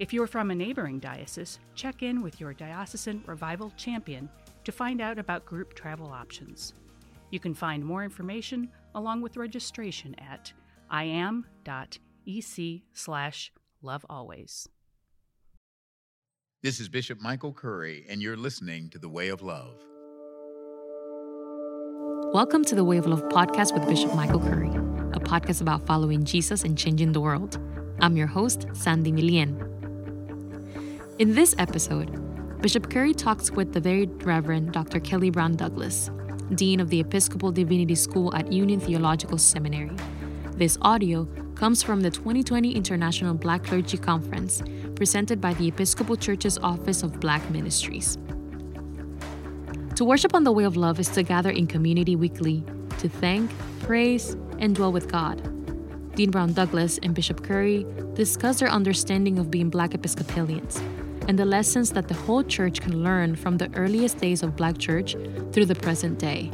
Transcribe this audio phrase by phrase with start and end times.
[0.00, 4.30] If you're from a neighboring diocese, check in with your diocesan revival champion
[4.64, 6.72] to find out about group travel options.
[7.28, 10.54] You can find more information along with registration at
[10.90, 13.52] iam.ec slash
[13.84, 14.68] lovealways.
[16.62, 19.84] This is Bishop Michael Curry, and you're listening to The Way of Love.
[22.32, 24.70] Welcome to the Way of Love podcast with Bishop Michael Curry,
[25.12, 27.58] a podcast about following Jesus and changing the world.
[28.00, 29.79] I'm your host, Sandy Milien.
[31.20, 34.98] In this episode, Bishop Curry talks with the very Reverend Dr.
[35.00, 36.10] Kelly Brown Douglas,
[36.54, 39.94] Dean of the Episcopal Divinity School at Union Theological Seminary.
[40.56, 44.62] This audio comes from the 2020 International Black Clergy Conference,
[44.94, 48.16] presented by the Episcopal Church's Office of Black Ministries.
[49.96, 52.64] To worship on the way of love is to gather in community weekly,
[52.96, 55.36] to thank, praise, and dwell with God.
[56.14, 57.84] Dean Brown Douglas and Bishop Curry
[58.14, 60.80] discuss their understanding of being Black Episcopalians
[61.30, 64.76] and the lessons that the whole church can learn from the earliest days of Black
[64.78, 65.14] church
[65.52, 66.50] through the present day.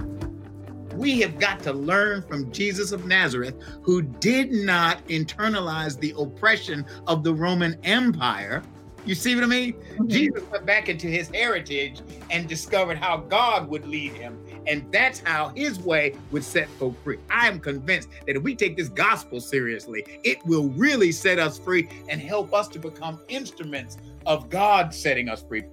[0.92, 6.84] We have got to learn from Jesus of Nazareth, who did not internalize the oppression
[7.06, 8.62] of the Roman Empire.
[9.06, 9.72] You see what I mean?
[9.72, 10.08] Mm-hmm.
[10.08, 14.38] Jesus went back into his heritage and discovered how God would lead him.
[14.66, 17.18] And that's how his way would set folk free.
[17.30, 21.58] I am convinced that if we take this gospel seriously, it will really set us
[21.58, 25.64] free and help us to become instruments of God setting us free.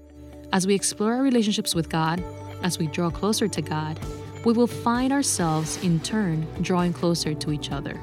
[0.51, 2.23] As we explore our relationships with God,
[2.61, 3.99] as we draw closer to God,
[4.45, 7.99] we will find ourselves in turn drawing closer to each other.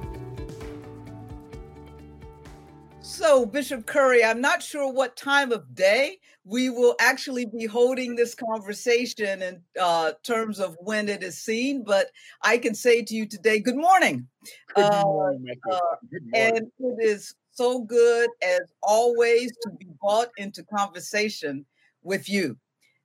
[3.00, 6.18] So, Bishop Curry, I'm not sure what time of day
[6.50, 11.84] we will actually be holding this conversation in uh, terms of when it is seen,
[11.84, 12.10] but
[12.42, 14.26] I can say to you today, good morning.
[14.74, 15.78] Good uh, morning, uh,
[16.10, 16.56] good morning.
[16.56, 21.64] And it is so good, as always, to be brought into conversation
[22.02, 22.56] with you.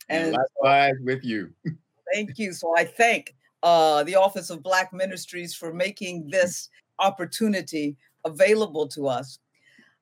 [0.09, 1.51] And likewise with you.
[2.11, 2.51] thank you.
[2.51, 7.95] So I thank uh, the Office of Black Ministries for making this opportunity
[8.25, 9.37] available to us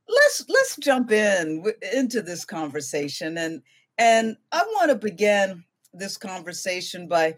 [0.07, 3.61] let's let's jump in into this conversation and
[3.97, 7.35] and I want to begin this conversation by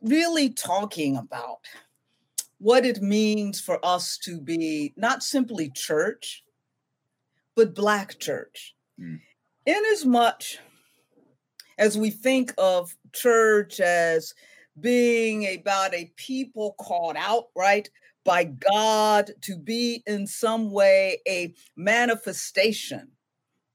[0.00, 1.58] really talking about
[2.58, 6.42] what it means for us to be not simply church
[7.54, 9.20] but black church mm.
[9.66, 10.58] in as much
[11.78, 14.34] as we think of church as
[14.80, 17.88] being about a people called out right
[18.26, 23.08] by God to be in some way a manifestation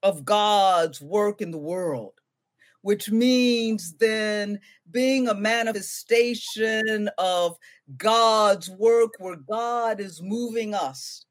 [0.04, 2.14] of God's work in the world,
[2.82, 4.60] which means then
[4.92, 7.58] being a manifestation of
[7.98, 11.26] God's work where God is moving us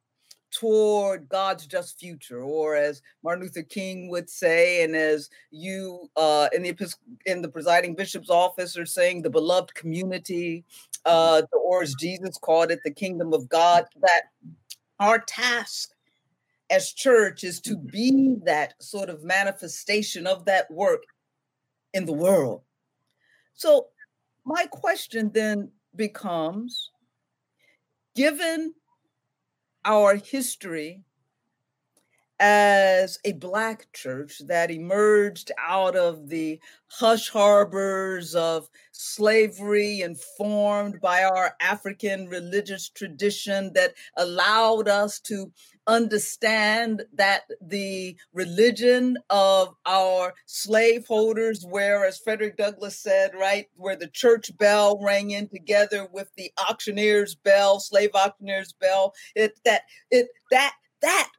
[0.61, 6.49] toward God's just future, or as Martin Luther King would say, and as you uh,
[6.53, 6.95] in the
[7.25, 10.65] in the presiding bishop's office are saying, the beloved community,
[11.07, 13.87] uh, or as Jesus called it, the kingdom of God.
[14.03, 14.25] That
[14.99, 15.93] our task
[16.69, 21.05] as church is to be that sort of manifestation of that work
[21.95, 22.61] in the world.
[23.55, 23.87] So,
[24.45, 26.91] my question then becomes
[28.15, 28.75] given
[29.85, 31.05] our history
[32.41, 36.59] as a Black church that emerged out of the
[36.89, 45.53] hush harbors of slavery, informed by our African religious tradition that allowed us to
[45.87, 54.09] understand that the religion of our slaveholders, where, as Frederick Douglass said, right, where the
[54.09, 60.29] church bell rang in together with the auctioneer's bell, slave auctioneer's bell, it that it
[60.51, 60.73] that
[61.03, 61.31] that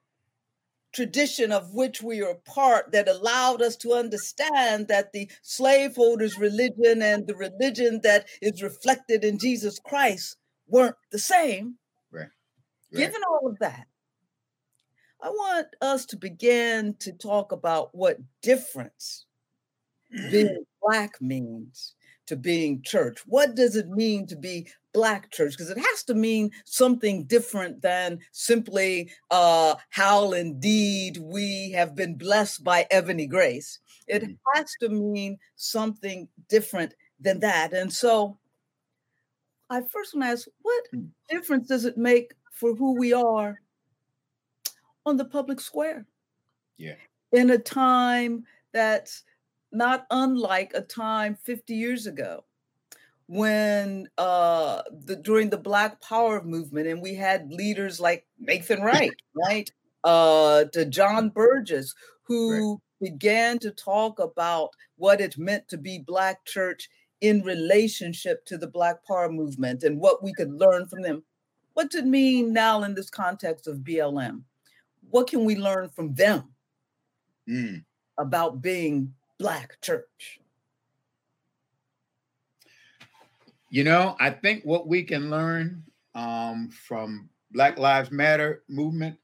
[0.93, 7.01] tradition of which we are part that allowed us to understand that the slaveholders' religion
[7.01, 11.75] and the religion that is reflected in Jesus Christ weren't the same.
[12.11, 12.21] Right.
[12.21, 12.97] right.
[12.97, 13.87] Given all of that,
[15.21, 19.25] I want us to begin to talk about what difference
[20.29, 21.93] being Black means
[22.27, 23.19] to being church?
[23.25, 25.51] What does it mean to be Black church?
[25.51, 32.15] Because it has to mean something different than simply uh, how indeed we have been
[32.15, 33.79] blessed by Ebony Grace.
[34.07, 34.33] It mm-hmm.
[34.55, 37.73] has to mean something different than that.
[37.73, 38.37] And so
[39.69, 41.07] I first want to ask what mm.
[41.29, 43.61] difference does it make for who we are
[45.05, 46.05] on the public square?
[46.77, 46.95] Yeah.
[47.31, 48.43] In a time
[48.73, 49.23] that's
[49.71, 52.43] not unlike a time 50 years ago
[53.31, 59.13] when uh the during the black power movement and we had leaders like nathan wright
[59.33, 59.71] right
[60.03, 63.09] uh to john burgess who right.
[63.09, 66.89] began to talk about what it meant to be black church
[67.21, 71.23] in relationship to the black power movement and what we could learn from them
[71.71, 74.41] what does it mean now in this context of blm
[75.09, 76.49] what can we learn from them
[77.47, 77.81] mm.
[78.17, 80.40] about being Black church?
[83.71, 85.83] You know, I think what we can learn
[86.13, 89.17] um, from Black Lives Matter movement,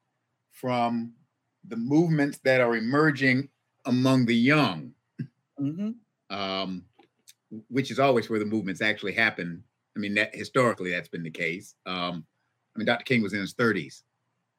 [0.52, 1.14] from
[1.68, 3.50] the movements that are emerging
[3.86, 4.94] among the young,
[5.60, 5.92] mm-hmm.
[6.36, 6.84] um,
[7.70, 9.64] which is always where the movements actually happen.
[9.96, 11.76] I mean, that historically that's been the case.
[11.86, 12.26] Um,
[12.76, 13.04] I mean, Dr.
[13.04, 14.04] King was in his 30s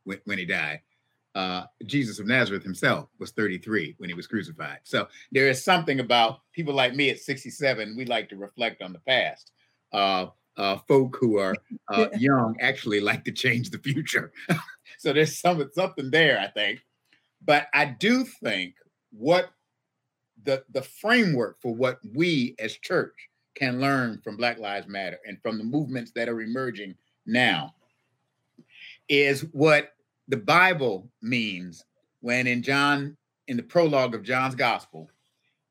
[0.04, 0.80] when, when he died
[1.38, 4.80] uh, Jesus of Nazareth himself was 33 when he was crucified.
[4.82, 7.96] So there is something about people like me at 67.
[7.96, 9.52] We like to reflect on the past.
[9.92, 10.26] Uh,
[10.56, 11.54] uh, folk who are
[11.88, 14.32] uh, young actually like to change the future.
[14.98, 16.84] so there's some something there, I think.
[17.44, 18.74] But I do think
[19.12, 19.50] what
[20.44, 23.14] the the framework for what we as church
[23.54, 26.94] can learn from Black Lives Matter and from the movements that are emerging
[27.26, 27.74] now
[29.08, 29.92] is what
[30.28, 31.84] the Bible means
[32.20, 33.16] when in John,
[33.48, 35.10] in the prologue of John's gospel,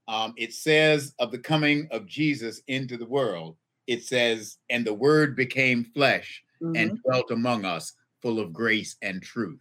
[0.07, 3.55] um, it says of the coming of Jesus into the world,
[3.87, 6.75] it says, and the word became flesh mm-hmm.
[6.75, 9.59] and dwelt among us, full of grace and truth.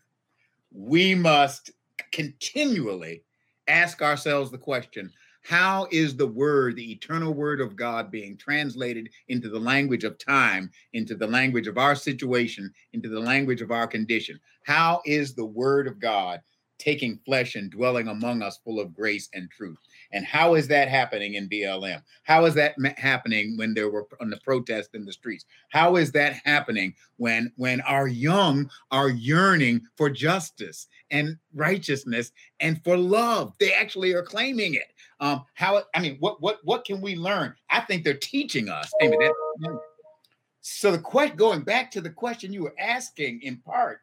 [0.72, 1.70] We must
[2.12, 3.22] continually
[3.68, 5.12] ask ourselves the question
[5.42, 10.18] how is the word, the eternal word of God, being translated into the language of
[10.18, 14.40] time, into the language of our situation, into the language of our condition?
[14.64, 16.40] How is the word of God
[16.78, 19.78] taking flesh and dwelling among us full of grace and truth?
[20.12, 22.02] And how is that happening in BLM?
[22.22, 25.44] How is that happening when there were on the protest in the streets?
[25.70, 32.82] How is that happening when when our young are yearning for justice and righteousness and
[32.84, 33.54] for love?
[33.58, 34.92] They actually are claiming it.
[35.20, 37.54] Um, how I mean, what what what can we learn?
[37.70, 38.92] I think they're teaching us.
[39.00, 39.80] That,
[40.60, 44.00] so the question, going back to the question you were asking in part,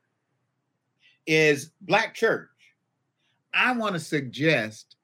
[1.27, 2.47] is Black church.
[3.53, 4.95] I want to suggest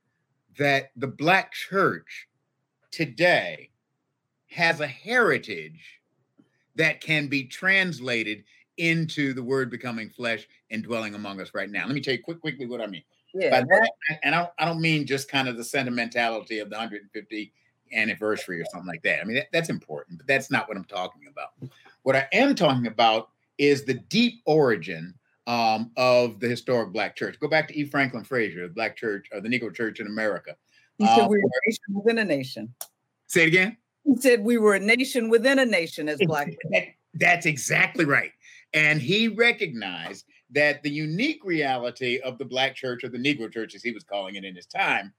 [0.57, 2.27] that the Black church
[2.91, 3.69] today
[4.47, 5.99] has a heritage
[6.75, 8.43] that can be translated
[8.77, 11.85] into the word becoming flesh and dwelling among us right now.
[11.85, 13.03] Let me tell you quick, quickly what I mean.
[13.33, 13.61] Yeah.
[13.61, 13.91] That,
[14.23, 17.53] and I, I don't mean just kind of the sentimentality of the 150
[17.93, 19.21] anniversary or something like that.
[19.21, 21.49] I mean, that, that's important, but that's not what I'm talking about.
[22.03, 25.13] What I am talking about is the deep origin
[25.49, 27.39] um, of the historic Black church.
[27.39, 27.83] Go back to E.
[27.83, 30.55] Franklin Frazier, the Black church or the Negro church in America.
[30.99, 32.75] He said um, we were a nation within a nation.
[33.27, 33.77] Say it again.
[34.03, 36.55] He said we were a nation within a nation as Black.
[36.71, 36.83] That,
[37.15, 38.31] that's exactly right.
[38.73, 43.73] And he recognized that the unique reality of the Black church or the Negro church,
[43.73, 45.11] as he was calling it in his time,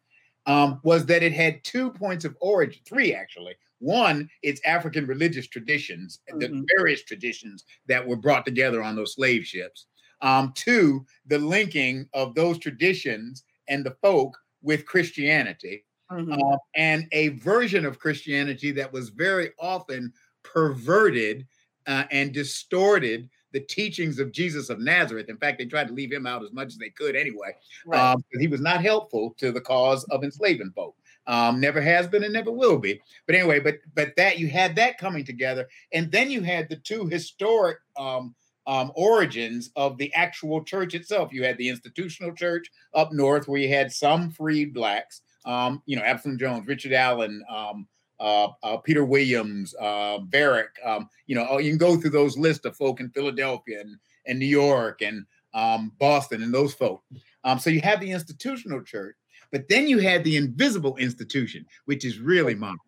[0.46, 3.54] um, was that it had two points of origin, three actually.
[3.80, 6.38] One, its African religious traditions, mm-hmm.
[6.38, 9.86] the various traditions that were brought together on those slave ships.
[10.22, 16.32] Um, two, the linking of those traditions and the folk with Christianity, mm-hmm.
[16.32, 20.12] uh, and a version of Christianity that was very often
[20.42, 21.46] perverted
[21.86, 25.28] uh, and distorted the teachings of Jesus of Nazareth.
[25.28, 27.56] In fact, they tried to leave him out as much as they could anyway.
[27.84, 28.12] Right.
[28.12, 30.94] Um, he was not helpful to the cause of enslaving folk.
[31.26, 33.00] Um, never has been and never will be.
[33.26, 36.76] But anyway, but but that you had that coming together, and then you had the
[36.76, 38.34] two historic um,
[38.66, 41.32] um, origins of the actual church itself.
[41.32, 45.96] You had the institutional church up north, where you had some freed blacks, um, you
[45.96, 47.86] know, Absalom Jones, Richard Allen, um,
[48.20, 50.68] uh, uh, Peter Williams, uh, Varick.
[50.84, 54.38] Um, you know, you can go through those lists of folk in Philadelphia and, and
[54.38, 55.24] New York and
[55.54, 57.02] um, Boston and those folk.
[57.44, 59.16] Um, so you have the institutional church,
[59.50, 62.78] but then you had the invisible institution, which is really mama.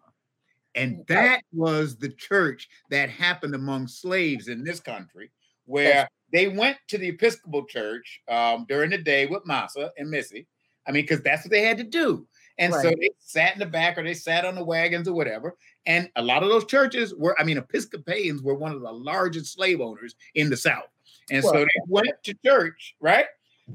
[0.74, 5.30] And that was the church that happened among slaves in this country,
[5.66, 10.46] where they went to the Episcopal Church um, during the day with Massa and Missy,
[10.86, 12.26] I mean, because that's what they had to do.
[12.58, 15.56] And so they sat in the back or they sat on the wagons or whatever.
[15.86, 19.54] And a lot of those churches were, I mean, Episcopalians were one of the largest
[19.54, 20.88] slave owners in the South.
[21.30, 23.26] And so they went to church, right?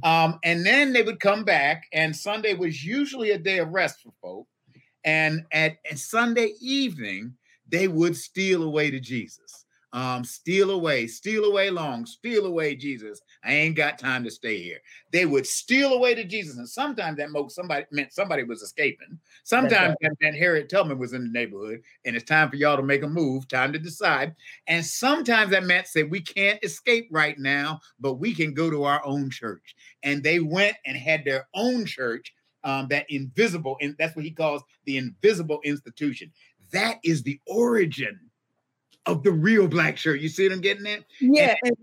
[0.03, 4.01] Um, and then they would come back, and Sunday was usually a day of rest
[4.01, 4.47] for folk.
[5.03, 7.33] And at, at Sunday evening,
[7.67, 9.65] they would steal away to Jesus.
[9.97, 13.19] Um, steal away, steal away long, steal away Jesus.
[13.43, 14.77] I ain't got time to stay here.
[15.11, 19.17] They would steal away to Jesus, and sometimes that meant somebody meant somebody was escaping.
[19.43, 22.83] Sometimes that meant Harriet Tubman was in the neighborhood, and it's time for y'all to
[22.83, 24.35] make a move, time to decide.
[24.67, 28.83] And sometimes that meant say we can't escape right now, but we can go to
[28.83, 29.75] our own church.
[30.03, 34.31] And they went and had their own church, um, that invisible, and that's what he
[34.31, 36.31] calls the invisible institution.
[36.71, 38.26] That is the origin
[39.07, 40.19] of the real black shirt.
[40.19, 41.03] You see what I'm getting at?
[41.19, 41.75] Yeah, and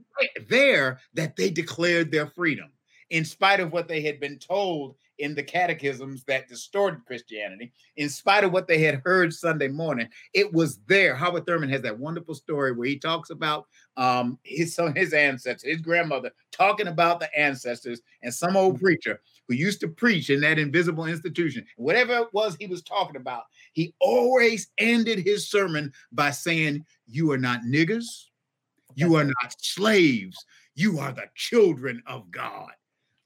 [0.49, 2.71] there that they declared their freedom
[3.11, 8.09] in spite of what they had been told in the catechisms that distorted Christianity, in
[8.09, 11.15] spite of what they had heard Sunday morning, it was there.
[11.15, 13.67] Howard Thurman has that wonderful story where he talks about
[13.97, 19.21] um, his some his ancestors, his grandmother, talking about the ancestors, and some old preacher
[19.49, 21.67] who used to preach in that invisible institution.
[21.77, 27.31] Whatever it was he was talking about, he always ended his sermon by saying, "You
[27.33, 28.29] are not niggers."
[28.95, 30.37] You are not slaves.
[30.75, 32.71] You are the children of God.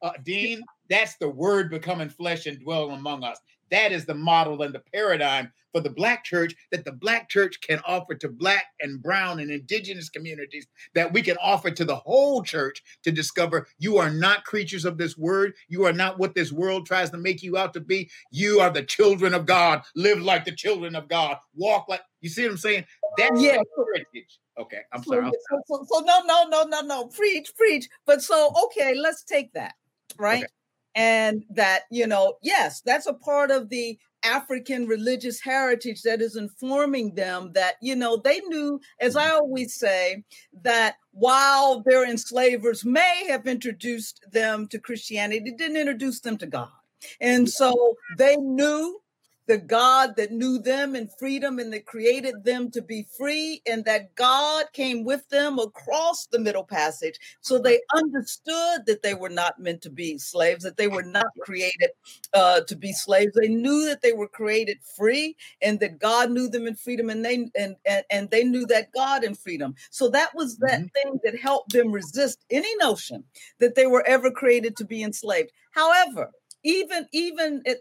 [0.01, 3.39] Uh, Dean, that's the word becoming flesh and dwelling among us.
[3.71, 7.61] That is the model and the paradigm for the Black church that the Black church
[7.61, 11.97] can offer to Black and Brown and Indigenous communities, that we can offer to the
[11.97, 15.55] whole church to discover you are not creatures of this word.
[15.69, 18.11] You are not what this world tries to make you out to be.
[18.31, 19.83] You are the children of God.
[19.95, 21.37] Live like the children of God.
[21.55, 22.85] Walk like, you see what I'm saying?
[23.17, 23.59] That's Yeah.
[23.77, 24.39] heritage.
[24.59, 25.25] Okay, I'm sorry.
[25.25, 27.07] I'm so, so, so no, no, no, no, no.
[27.07, 27.89] Preach, preach.
[28.07, 29.75] But so okay, let's take that,
[30.19, 30.45] right?
[30.45, 30.53] Okay.
[30.99, 36.35] And that, you know, yes, that's a part of the African religious heritage that is
[36.35, 40.25] informing them that, you know, they knew, as I always say,
[40.65, 46.47] that while their enslavers may have introduced them to Christianity, it didn't introduce them to
[46.47, 46.69] God.
[47.21, 49.01] And so they knew
[49.49, 53.85] the God that knew them in freedom and that created them to be free, and
[53.87, 57.19] that God came with them across the Middle Passage.
[57.41, 61.27] So they understood that they were not meant to be slaves, that they were not
[61.41, 61.91] created
[62.35, 63.33] uh, to be slaves.
[63.35, 67.25] They knew that they were created free, and that God knew them in freedom, and
[67.25, 69.75] they and and, and they knew that God in freedom.
[69.91, 73.25] So that was that thing that helped them resist any notion
[73.61, 75.53] that they were ever created to be enslaved.
[75.71, 76.31] However,
[76.65, 77.81] even even it,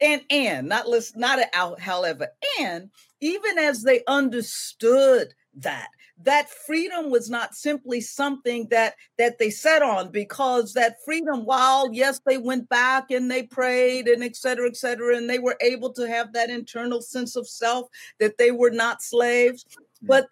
[0.00, 2.28] and and not list not a out however
[2.60, 5.88] and even as they understood that
[6.22, 11.92] that freedom was not simply something that that they set on because that freedom while
[11.92, 15.56] yes they went back and they prayed and et cetera et cetera and they were
[15.60, 17.88] able to have that internal sense of self
[18.18, 19.64] that they were not slaves
[20.00, 20.06] hmm.
[20.06, 20.26] but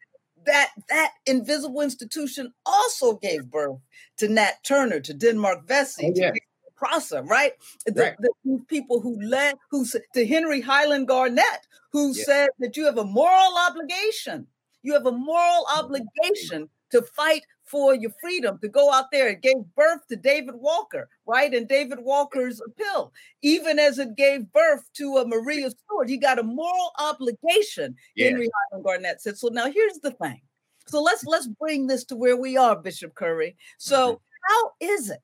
[0.46, 3.78] that that invisible institution also gave birth
[4.18, 6.32] to Nat Turner, to Denmark Vesey, Oh, to yeah.
[6.76, 7.52] Prosser, right?
[7.86, 8.16] The, Right.
[8.18, 12.24] the people who led, who to Henry Highland Garnet, who Yeah.
[12.24, 14.46] said that you have a moral obligation.
[14.82, 15.80] You have a moral mm-hmm.
[15.80, 19.28] obligation to fight for your freedom, to go out there.
[19.28, 21.52] It gave birth to David Walker, right?
[21.52, 23.12] And David Walker's appeal,
[23.42, 26.08] even as it gave birth to a Maria Stewart.
[26.08, 28.26] You got a moral obligation, Yeah.
[28.26, 29.38] Henry Highland Garnet said.
[29.38, 30.42] So now here's the thing.
[30.86, 33.56] So let's let's bring this to where we are, Bishop Curry.
[33.78, 34.22] So mm-hmm.
[34.48, 35.20] how is it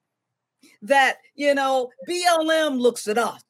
[0.83, 3.43] that you know BLM looks at us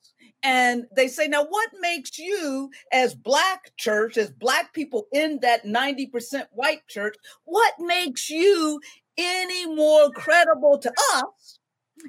[0.42, 5.64] and they say, now what makes you as black church, as black people in that
[5.64, 8.80] 90% white church, what makes you
[9.18, 11.58] any more credible to us?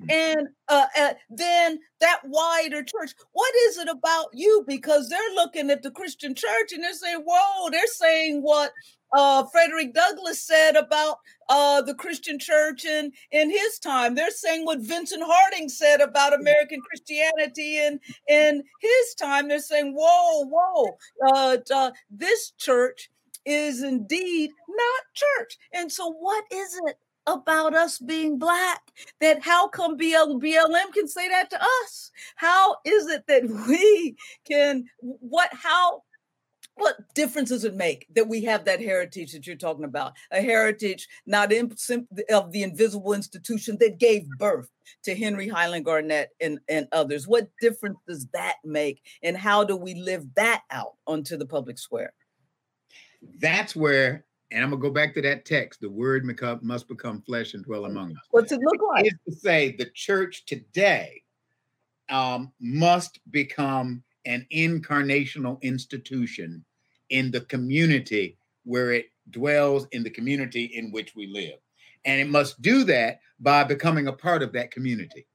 [0.10, 4.64] And uh, uh, then that wider church, what is it about you?
[4.66, 8.72] Because they're looking at the Christian church and they're saying, whoa, they're saying what
[9.14, 11.18] uh, Frederick Douglass said about
[11.50, 14.16] uh, the Christian church in, in his time.
[14.16, 18.00] They're saying what Vincent Harding said about American Christianity in,
[18.30, 19.48] in his time.
[19.48, 23.10] They're saying, whoa, whoa, uh, uh, this church
[23.46, 25.58] is indeed not church.
[25.74, 28.82] And so, what is it about us being black
[29.20, 32.12] that how come BL, BLM can say that to us?
[32.36, 34.16] How is it that we
[34.48, 36.04] can, what, how,
[36.82, 40.14] what difference does it make that we have that heritage that you're talking about?
[40.32, 41.72] A heritage not in,
[42.34, 44.68] of the invisible institution that gave birth
[45.04, 47.28] to Henry Highland Garnet and, and others.
[47.28, 49.04] What difference does that make?
[49.22, 52.14] And how do we live that out onto the public square?
[53.40, 55.82] That's where, and I'm gonna go back to that text.
[55.82, 58.24] The word become, must become flesh and dwell among us.
[58.32, 59.06] What's it look like?
[59.06, 61.22] Is to say the church today
[62.10, 66.66] um, must become an incarnational institution
[67.12, 71.60] in the community where it dwells in the community in which we live.
[72.06, 75.28] And it must do that by becoming a part of that community.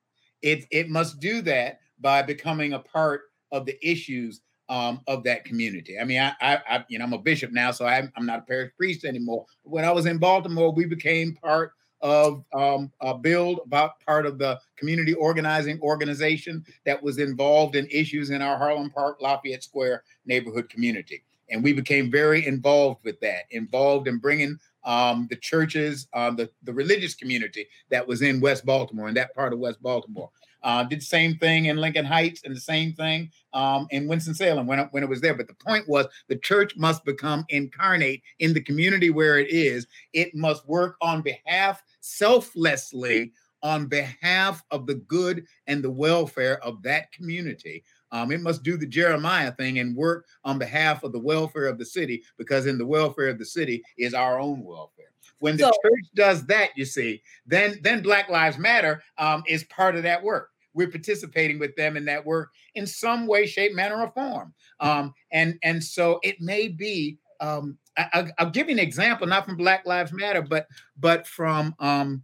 [0.43, 5.45] It, it must do that by becoming a part of the issues um, of that
[5.45, 5.99] community.
[5.99, 8.41] I mean, I, I, I, you know, I'm a bishop now, so I'm, I'm not
[8.41, 9.47] a parish priest anymore.
[9.65, 14.27] But when I was in Baltimore, we became part of um, a build about part
[14.27, 19.63] of the community organizing organization that was involved in issues in our Harlem Park, Lafayette
[19.63, 21.23] Square neighborhood community.
[21.51, 26.51] And we became very involved with that, involved in bringing um, the churches, uh, the,
[26.63, 30.31] the religious community that was in West Baltimore, in that part of West Baltimore.
[30.63, 34.67] Uh, did the same thing in Lincoln Heights and the same thing um, in Winston-Salem
[34.67, 35.35] when, when it was there.
[35.35, 39.87] But the point was the church must become incarnate in the community where it is.
[40.13, 46.83] It must work on behalf, selflessly, on behalf of the good and the welfare of
[46.83, 47.85] that community.
[48.13, 51.79] Um, it must do the Jeremiah thing and work on behalf of the welfare of
[51.79, 55.07] the city, because in the welfare of the city is our own welfare.
[55.39, 59.65] When the so, church does that, you see, then then Black Lives Matter um, is
[59.65, 60.51] part of that work.
[60.73, 64.55] We're participating with them in that work in some way, shape, manner, or form.
[64.81, 67.19] Um, and and so it may be.
[67.41, 70.67] Um, I, will give you an example, not from Black Lives Matter, but
[70.99, 72.23] but from um,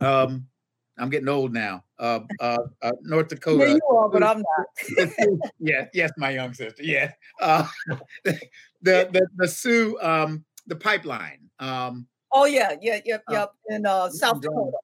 [0.00, 0.46] um,
[0.98, 1.83] I'm getting old now.
[1.98, 3.68] Uh, uh, uh, North Dakota.
[3.68, 5.10] Yeah, you are, but I'm not.
[5.60, 6.82] yes, yes, my young sister.
[6.82, 7.14] Yes.
[7.40, 7.66] Uh,
[8.24, 8.38] the,
[8.82, 11.38] the the Sioux um, the pipeline.
[11.60, 13.52] Um, Oh yeah, yeah, yep, uh, yep.
[13.68, 14.76] In uh, South Dakota.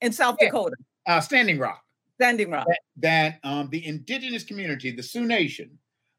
[0.00, 0.46] In South yeah.
[0.46, 0.76] Dakota.
[1.04, 1.82] Uh, Standing Rock.
[2.14, 2.66] Standing Rock.
[2.68, 5.76] That, that um, the indigenous community, the Sioux Nation,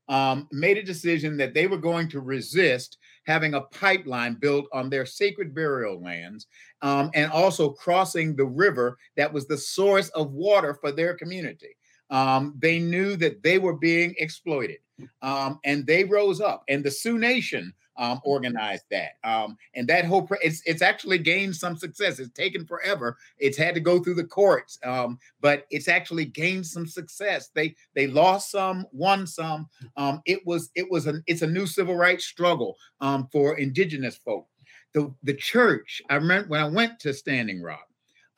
[0.09, 4.89] um, made a decision that they were going to resist having a pipeline built on
[4.89, 6.47] their sacred burial lands
[6.81, 11.75] um, and also crossing the river that was the source of water for their community.
[12.09, 14.77] Um, they knew that they were being exploited
[15.21, 16.63] um, and they rose up.
[16.67, 19.13] And the Sioux Nation um, organized that.
[19.23, 22.19] Um, and that whole pre- it's it's actually gained some success.
[22.19, 23.17] It's taken forever.
[23.37, 27.49] It's had to go through the courts, um, but it's actually gained some success.
[27.53, 29.69] They they lost some, won some.
[29.97, 34.15] Um, it was it was an it's a new civil rights struggle um, for indigenous
[34.15, 34.47] folk.
[34.93, 36.01] The the church.
[36.09, 37.87] I remember when I went to Standing Rock.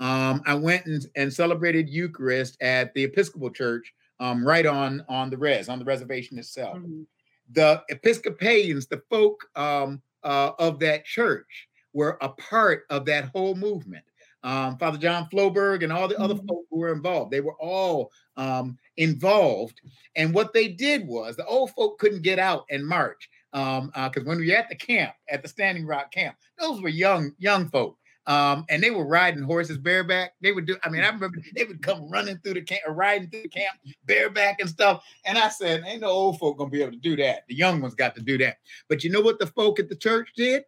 [0.01, 5.29] Um, I went and, and celebrated Eucharist at the Episcopal Church um, right on on
[5.29, 6.77] the res on the reservation itself.
[6.77, 7.03] Mm-hmm
[7.51, 13.55] the Episcopalians, the folk um, uh, of that church, were a part of that whole
[13.55, 14.03] movement.
[14.43, 16.47] Um, Father John Floberg and all the other mm-hmm.
[16.47, 19.81] folk who were involved, they were all um, involved.
[20.15, 23.91] And what they did was the old folk couldn't get out and march because um,
[23.95, 27.31] uh, when we were at the camp, at the Standing Rock camp, those were young
[27.39, 27.97] young folk.
[28.27, 30.33] Um, and they were riding horses bareback.
[30.41, 33.29] They would do, I mean, I remember they would come running through the camp riding
[33.29, 35.03] through the camp bareback and stuff.
[35.25, 37.43] And I said, ain't no old folk gonna be able to do that.
[37.47, 38.57] The young ones got to do that.
[38.89, 40.63] But you know what the folk at the church did?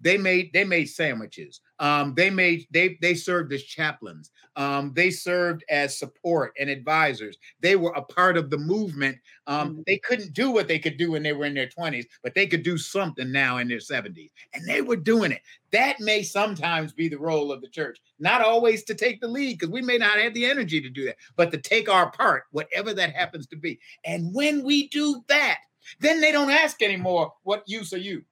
[0.00, 1.60] They made they made sandwiches.
[1.80, 4.30] Um, they made they they served as chaplains.
[4.56, 7.36] Um, they served as support and advisors.
[7.60, 9.18] They were a part of the movement.
[9.46, 9.82] Um, mm-hmm.
[9.86, 12.48] They couldn't do what they could do when they were in their 20s, but they
[12.48, 14.30] could do something now in their 70s.
[14.52, 15.42] And they were doing it.
[15.70, 19.58] That may sometimes be the role of the church, not always to take the lead,
[19.58, 22.44] because we may not have the energy to do that, but to take our part,
[22.50, 23.78] whatever that happens to be.
[24.04, 25.58] And when we do that,
[26.00, 28.24] then they don't ask anymore, what use are you?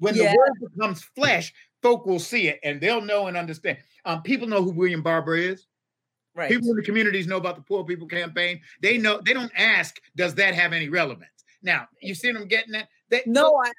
[0.00, 0.32] When yeah.
[0.32, 3.78] the word becomes flesh, folk will see it and they'll know and understand.
[4.04, 5.66] Um, people know who William Barber is.
[6.34, 6.48] Right.
[6.48, 8.60] People in the communities know about the Poor People Campaign.
[8.80, 9.20] They know.
[9.20, 12.88] They don't ask, "Does that have any relevance?" Now, you see them getting that.
[13.08, 13.72] They, no, I.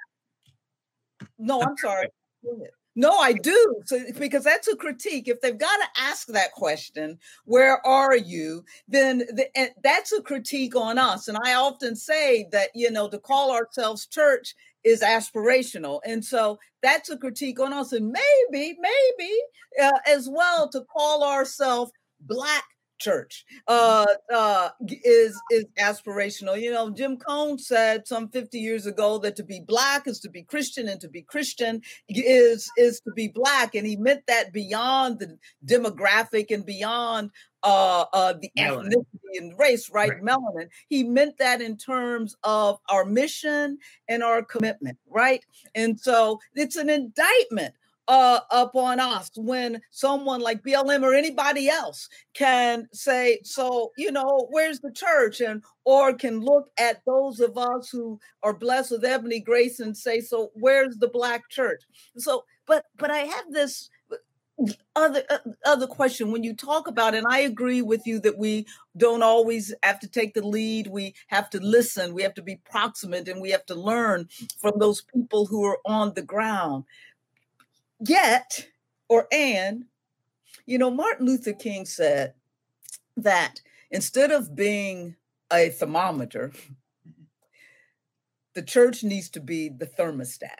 [1.39, 2.07] No, I'm sorry.
[2.95, 3.81] No, I do.
[3.85, 5.29] So because that's a critique.
[5.29, 8.65] If they've got to ask that question, where are you?
[8.87, 9.47] Then the,
[9.81, 11.29] that's a critique on us.
[11.29, 15.99] And I often say that you know to call ourselves church is aspirational.
[16.05, 17.93] And so that's a critique on us.
[17.93, 19.33] And maybe, maybe
[19.81, 21.91] uh, as well to call ourselves
[22.21, 22.63] Black
[23.01, 24.69] church uh, uh,
[25.03, 26.61] is is aspirational.
[26.61, 30.29] You know, Jim Cone said some 50 years ago that to be black is to
[30.29, 34.53] be Christian, and to be Christian is is to be black, and he meant that
[34.53, 37.31] beyond the demographic and beyond
[37.63, 38.87] uh, uh, the melanin.
[38.87, 40.11] ethnicity and race, right?
[40.11, 40.21] right?
[40.21, 40.69] Melanin.
[40.87, 45.43] He meant that in terms of our mission and our commitment, right?
[45.75, 47.73] And so it's an indictment
[48.07, 54.11] uh, up on us when someone like BLM or anybody else can say, so, you
[54.11, 55.39] know, where's the church?
[55.41, 59.95] And or can look at those of us who are blessed with ebony grace and
[59.95, 61.83] say, so where's the black church?
[62.17, 63.89] So, but but I have this
[64.95, 68.65] other uh, other question when you talk about and i agree with you that we
[68.97, 72.57] don't always have to take the lead we have to listen we have to be
[72.69, 74.27] proximate and we have to learn
[74.59, 76.83] from those people who are on the ground
[78.01, 78.67] yet
[79.09, 79.85] or and
[80.65, 82.33] you know martin luther king said
[83.17, 83.61] that
[83.91, 85.15] instead of being
[85.51, 86.51] a thermometer
[88.53, 90.59] the church needs to be the thermostat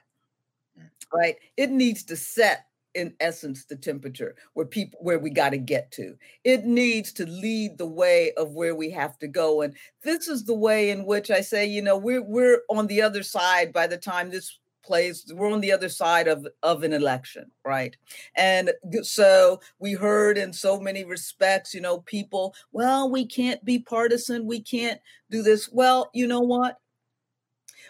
[1.14, 1.36] right?
[1.58, 5.92] It needs to set in essence the temperature where people where we got to get
[5.94, 6.14] to.
[6.44, 9.74] It needs to lead the way of where we have to go and
[10.04, 13.24] this is the way in which i say you know we're we're on the other
[13.24, 17.52] side by the time this plays we're on the other side of of an election
[17.66, 17.96] right?
[18.36, 18.72] And
[19.04, 24.46] so we heard in so many respects you know people well we can't be partisan
[24.46, 25.70] we can't do this.
[25.72, 26.78] Well you know what?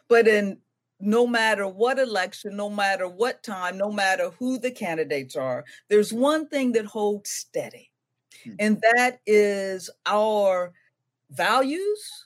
[0.07, 0.57] But in
[1.01, 6.13] no matter what election, no matter what time, no matter who the candidates are, there's
[6.13, 7.89] one thing that holds steady,
[8.43, 8.53] hmm.
[8.59, 10.73] and that is our
[11.31, 12.25] values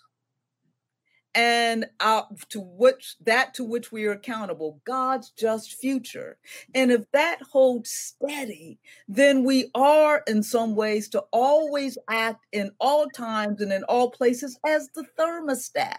[1.36, 6.38] and our, to which that to which we are accountable god's just future
[6.74, 12.72] and if that holds steady then we are in some ways to always act in
[12.80, 15.98] all times and in all places as the thermostat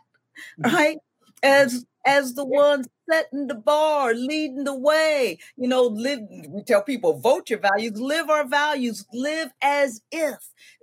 [0.61, 0.75] mm-hmm.
[0.75, 0.99] right
[1.43, 5.39] as as the ones setting the bar, leading the way.
[5.57, 10.39] You know, live, we tell people, vote your values, live our values, live as if,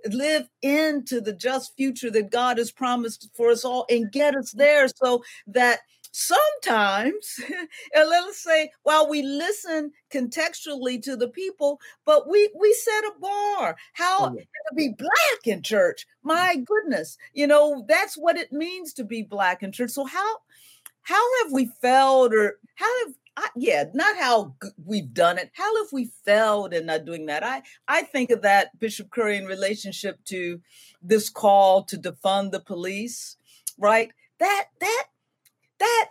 [0.06, 4.52] live into the just future that God has promised for us all and get us
[4.52, 5.80] there so that
[6.16, 7.40] sometimes
[7.92, 13.12] and let's say while we listen contextually to the people but we we set a
[13.20, 13.76] bar.
[13.94, 14.42] How oh, yeah.
[14.42, 16.06] to be black in church?
[16.24, 16.28] Mm.
[16.28, 17.18] My goodness.
[17.32, 19.90] You know that's what it means to be black in church.
[19.90, 20.36] So how
[21.04, 25.50] how have we failed or how have I, yeah, not how we've done it.
[25.54, 27.42] How have we failed in not doing that?
[27.44, 30.60] I I think of that Bishop Curry in relationship to
[31.02, 33.36] this call to defund the police,
[33.78, 34.12] right?
[34.38, 35.04] That that
[35.80, 36.10] that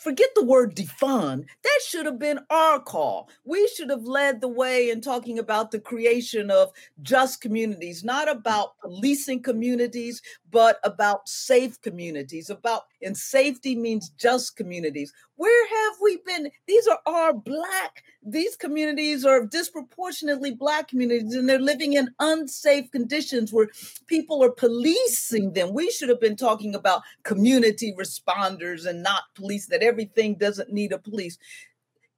[0.00, 1.44] forget the word defund.
[1.62, 3.28] That should have been our call.
[3.44, 8.28] We should have led the way in talking about the creation of just communities, not
[8.28, 12.50] about policing communities, but about safe communities.
[12.50, 15.12] About and safety means just communities.
[15.36, 16.50] Where have we been?
[16.66, 22.90] These are our black, these communities are disproportionately black communities, and they're living in unsafe
[22.90, 23.68] conditions where
[24.06, 25.72] people are policing them.
[25.72, 30.92] We should have been talking about community responders and not police, that everything doesn't need
[30.92, 31.38] a police.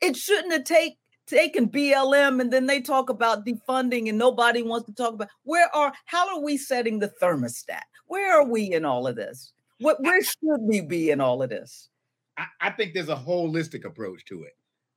[0.00, 4.87] It shouldn't have take, taken BLM and then they talk about defunding and nobody wants
[4.87, 7.82] to talk about where are how are we setting the thermostat?
[8.06, 9.52] Where are we in all of this?
[9.78, 11.88] What where should we be in all of this?
[12.37, 14.56] I, I think there's a holistic approach to it.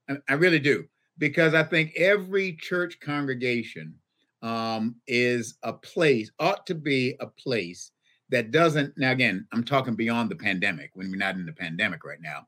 [0.09, 0.85] I, I, really do,
[1.17, 3.95] because I think every church congregation
[4.41, 7.91] um, is a place, ought to be a place
[8.29, 12.03] that doesn't, now again, I'm talking beyond the pandemic when we're not in the pandemic
[12.03, 12.47] right now,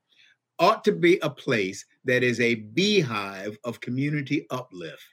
[0.60, 5.04] ought to be a place that is a beehive of community uplift.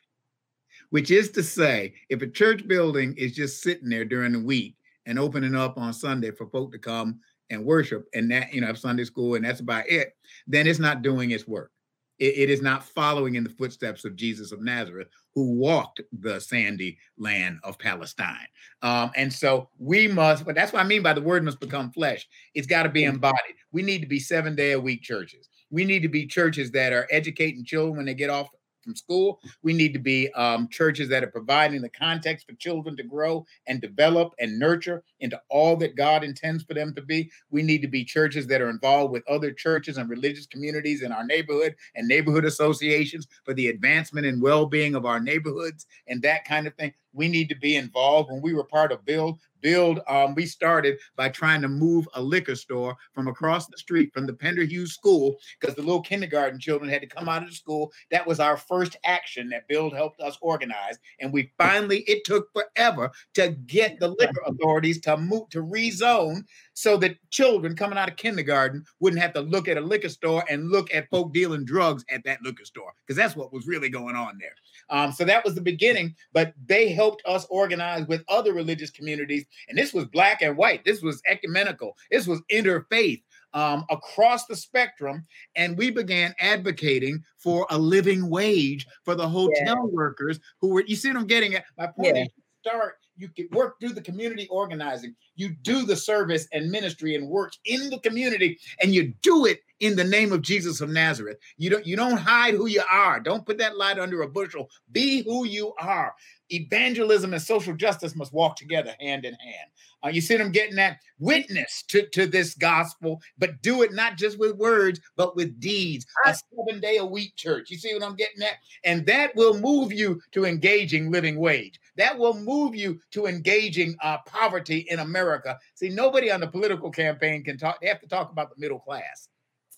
[0.90, 4.76] Which is to say, if a church building is just sitting there during the week
[5.06, 8.72] and opening up on Sunday for folk to come and worship and that you know
[8.74, 11.70] sunday school and that's about it then it's not doing its work
[12.18, 16.40] it, it is not following in the footsteps of jesus of nazareth who walked the
[16.40, 18.46] sandy land of palestine.
[18.82, 21.90] Um, and so we must but that's what i mean by the word must become
[21.90, 22.26] flesh.
[22.54, 23.56] It's got to be embodied.
[23.72, 25.48] We need to be seven day a week churches.
[25.70, 28.48] We need to be churches that are educating children when they get off
[28.84, 29.40] from school.
[29.62, 33.44] We need to be um, churches that are providing the context for children to grow
[33.66, 37.30] and develop and nurture into all that God intends for them to be.
[37.50, 41.10] We need to be churches that are involved with other churches and religious communities in
[41.10, 46.22] our neighborhood and neighborhood associations for the advancement and well being of our neighborhoods and
[46.22, 46.92] that kind of thing.
[47.14, 48.30] We need to be involved.
[48.30, 50.00] When we were part of Build, build.
[50.06, 54.26] Um, we started by trying to move a liquor store from across the street from
[54.26, 57.54] the Pender Hughes School because the little kindergarten children had to come out of the
[57.54, 57.90] school.
[58.12, 62.04] That was our first action that Build helped us organize, and we finally.
[62.06, 67.74] It took forever to get the liquor authorities to move to rezone so that children
[67.74, 71.08] coming out of kindergarten wouldn't have to look at a liquor store and look at
[71.08, 74.54] folk dealing drugs at that liquor store because that's what was really going on there.
[74.90, 79.44] Um, so that was the beginning, but they helped us organize with other religious communities.
[79.68, 83.22] And this was black and white, this was ecumenical, this was interfaith.
[83.52, 89.52] Um, across the spectrum, and we began advocating for a living wage for the hotel
[89.64, 89.92] yeah.
[89.92, 90.82] workers who were.
[90.84, 91.64] You see what I'm getting at?
[91.78, 92.22] My point yeah.
[92.24, 92.28] is,
[92.62, 97.28] start you can work through the community organizing you do the service and ministry and
[97.28, 101.36] work in the community and you do it in the name of Jesus of Nazareth.
[101.58, 103.20] You don't you don't hide who you are.
[103.20, 104.70] Don't put that light under a bushel.
[104.92, 106.14] Be who you are.
[106.48, 109.70] Evangelism and social justice must walk together hand in hand.
[110.02, 114.16] Uh, you see them getting that witness to, to this gospel, but do it not
[114.16, 116.06] just with words, but with deeds.
[116.24, 117.70] A seven day a week church.
[117.70, 118.54] You see what I'm getting at?
[118.84, 121.78] And that will move you to engaging living wage.
[121.98, 125.58] That will move you to engaging uh, poverty in America.
[125.74, 127.82] See, nobody on the political campaign can talk.
[127.82, 129.28] They have to talk about the middle class.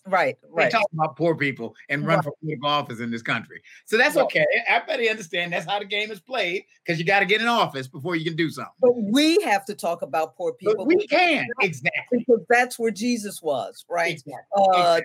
[0.07, 0.64] Right, right.
[0.64, 2.25] They talk about poor people and run Right.
[2.25, 3.61] for political office in this country.
[3.87, 4.47] So that's okay.
[4.69, 7.88] Everybody understand that's how the game is played because you got to get in office
[7.88, 8.73] before you can do something.
[8.81, 12.25] But we have to talk about poor people But we can exactly.
[12.27, 14.12] because that's where Jesus was, right?
[14.12, 14.42] Exactly.
[14.57, 15.01] Uh,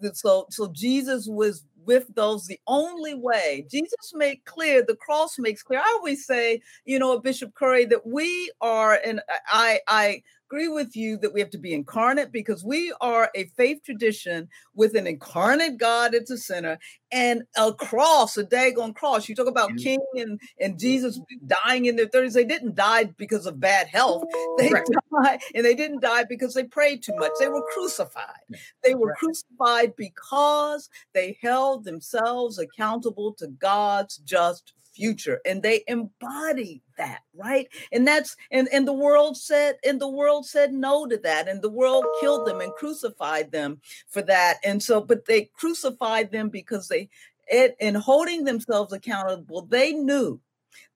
[0.00, 3.66] the- so so Jesus was with those the only way.
[3.70, 5.80] Jesus made clear, the cross makes clear.
[5.80, 10.22] I always say, you know, Bishop Curry, that we are, and I I
[10.54, 14.48] agree with you that we have to be incarnate because we are a faith tradition
[14.72, 16.78] with an incarnate God at the center
[17.10, 19.28] and a cross, a daggone cross.
[19.28, 19.76] You talk about.
[19.76, 22.34] King and, and Jesus dying in their 30s.
[22.34, 24.22] They didn't die because of bad health.
[24.56, 24.84] They Right.
[25.24, 27.32] died, and they didn't die because they prayed too much.
[27.38, 28.44] They were crucified.
[28.84, 29.16] They were Right.
[29.18, 37.68] crucified because they held themselves accountable to God's just future and they embodied that right?
[37.92, 41.62] And that's and and the world said and the world said no to that and
[41.62, 46.48] the world killed them and crucified them for that and so but they crucified them
[46.48, 47.08] because they
[47.46, 50.40] it, in holding themselves accountable they knew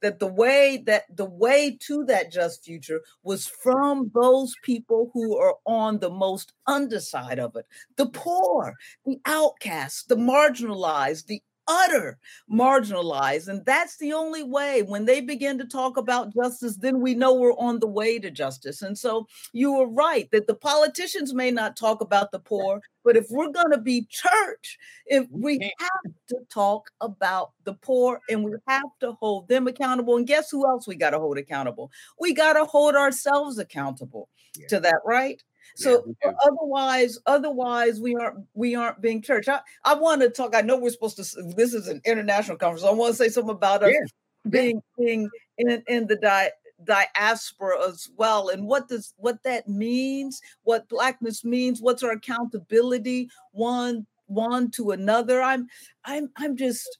[0.00, 5.37] that the way that the way to that just future was from those people who
[5.37, 7.66] are on the most underside of it.
[7.96, 12.18] The poor the outcasts the marginalized the utter
[12.50, 17.14] marginalized and that's the only way when they begin to talk about justice then we
[17.14, 18.83] know we're on the way to justice.
[18.83, 23.16] And so you were right that the politicians may not talk about the poor but
[23.16, 28.44] if we're going to be church if we have to talk about the poor and
[28.44, 31.90] we have to hold them accountable and guess who else we got to hold accountable?
[32.20, 34.66] We got to hold ourselves accountable Yeah.
[34.68, 35.42] to that right
[35.74, 36.33] so do.
[36.44, 40.76] otherwise otherwise we aren't we aren't being church i, I want to talk i know
[40.78, 43.90] we're supposed to this is an international conference i want to say something about us
[43.92, 44.50] Yeah, yeah.
[44.50, 46.50] being being in in the di-
[46.85, 53.28] diaspora as well and what does what that means what blackness means what's our accountability
[53.52, 55.66] one one to another i'm
[56.04, 56.98] i'm i'm just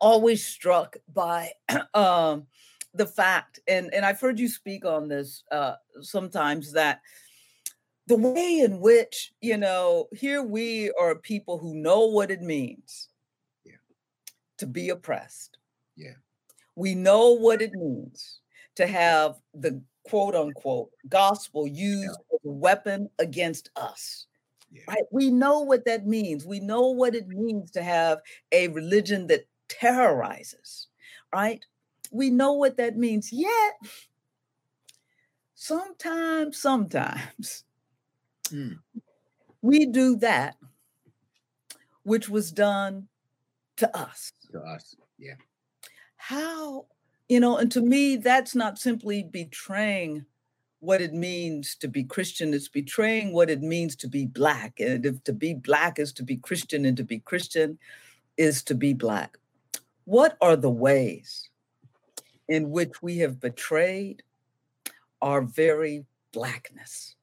[0.00, 1.50] always struck by
[1.94, 2.46] um
[2.92, 7.00] the fact and and i've heard you speak on this uh sometimes that
[8.06, 13.08] the way in which you know here we are people who know what it means
[13.64, 13.76] Yeah.
[14.58, 15.58] to be oppressed
[15.96, 16.14] Yeah.
[16.76, 18.40] we know what it means
[18.76, 24.26] to have the quote unquote gospel used as a weapon against us
[24.70, 24.82] Yeah.
[24.88, 28.18] right we know what that means we know what it means to have
[28.52, 30.88] a religion that terrorizes
[31.32, 31.64] right
[32.12, 33.74] we know what that means yet
[35.54, 37.64] sometimes sometimes
[38.52, 38.78] Mm.
[39.62, 40.56] we do that
[42.02, 43.08] which was done
[43.76, 44.94] to us To us.
[45.18, 45.34] Yeah.
[46.16, 46.86] how
[47.28, 50.24] you know and to me that's not simply betraying
[50.80, 55.06] what it means to be christian it's betraying what it means to be black and
[55.06, 57.78] if to be black is to be christian and to be christian
[58.36, 59.38] is to be black
[60.04, 61.48] what are the ways
[62.48, 64.22] in which we have betrayed
[65.22, 67.16] our very blackness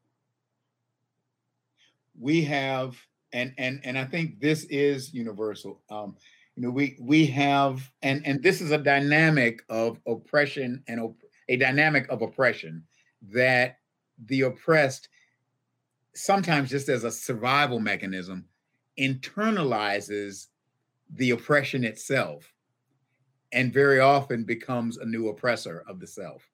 [2.22, 2.96] we have
[3.34, 6.16] and and and i think this is universal um
[6.56, 11.22] you know we we have and and this is a dynamic of oppression and op-
[11.50, 12.84] a dynamic of oppression
[13.22, 13.80] that
[14.26, 15.10] the oppressed
[16.14, 18.46] sometimes just as a survival mechanism
[19.00, 20.48] internalizes
[21.16, 22.54] the oppression itself
[23.54, 26.51] and very often becomes a new oppressor of the self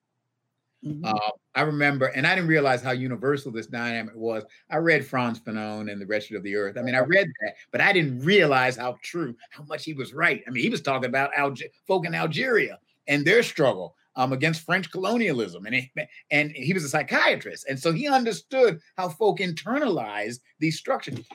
[0.85, 1.01] Mhm.
[1.03, 4.43] uh, I remember, and I didn't realize how universal this dynamic was.
[4.69, 6.77] I read Frantz Fanon and the Wretched of the Earth.
[6.77, 10.13] I mean, I read that, but I didn't realize how true, how much he was
[10.13, 10.43] right.
[10.47, 14.61] I mean, he was talking about Alge- folk in Algeria and their struggle um, against
[14.65, 15.91] French colonialism, and he,
[16.31, 21.25] and he was a psychiatrist, and so he understood how folk internalized these structures.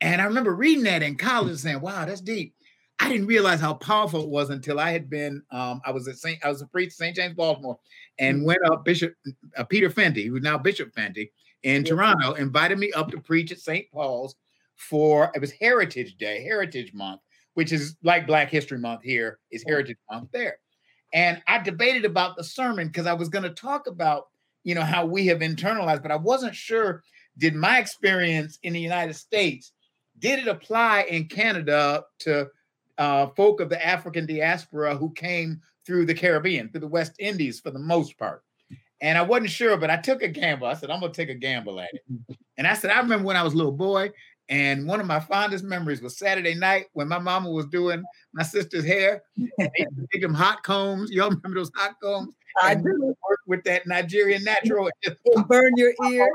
[0.00, 2.54] And I remember reading that in college, and saying, "Wow, that's deep."
[2.98, 5.42] I didn't realize how powerful it was until I had been.
[5.50, 6.44] Um, I was at Saint.
[6.44, 7.14] I was a priest, St.
[7.14, 7.78] James, Baltimore,
[8.18, 9.14] and went up Bishop
[9.56, 11.30] uh, Peter Fenty, who's now Bishop Fenty
[11.62, 11.90] in Yeah.
[11.90, 13.90] Toronto, invited me up to preach at St.
[13.92, 14.36] Paul's
[14.76, 17.20] for it was Heritage Day, Heritage Month,
[17.54, 20.58] which is like Black History Month here is Heritage Month there.
[21.12, 24.28] And I debated about the sermon because I was going to talk about,
[24.64, 27.02] you know, how we have internalized, but I wasn't sure
[27.38, 29.72] did my experience in the United States
[30.18, 32.48] did it apply in Canada to
[32.98, 37.60] uh, folk of the African diaspora who came through the Caribbean, through the West Indies
[37.60, 38.42] for the most part?
[39.00, 40.66] And I wasn't sure, but I took a gamble.
[40.66, 42.00] I said, I'm going to take a gamble at it.
[42.56, 44.10] And I said, I remember when I was a little boy,
[44.48, 48.42] and one of my fondest memories was Saturday night when my mama was doing my
[48.42, 49.22] sister's hair.
[49.36, 51.10] And they take them hot combs.
[51.10, 52.34] Y'all remember those hot combs?
[52.62, 53.14] I And do.
[53.28, 54.88] work with that Nigerian natural.
[55.04, 56.30] and just burn your ear.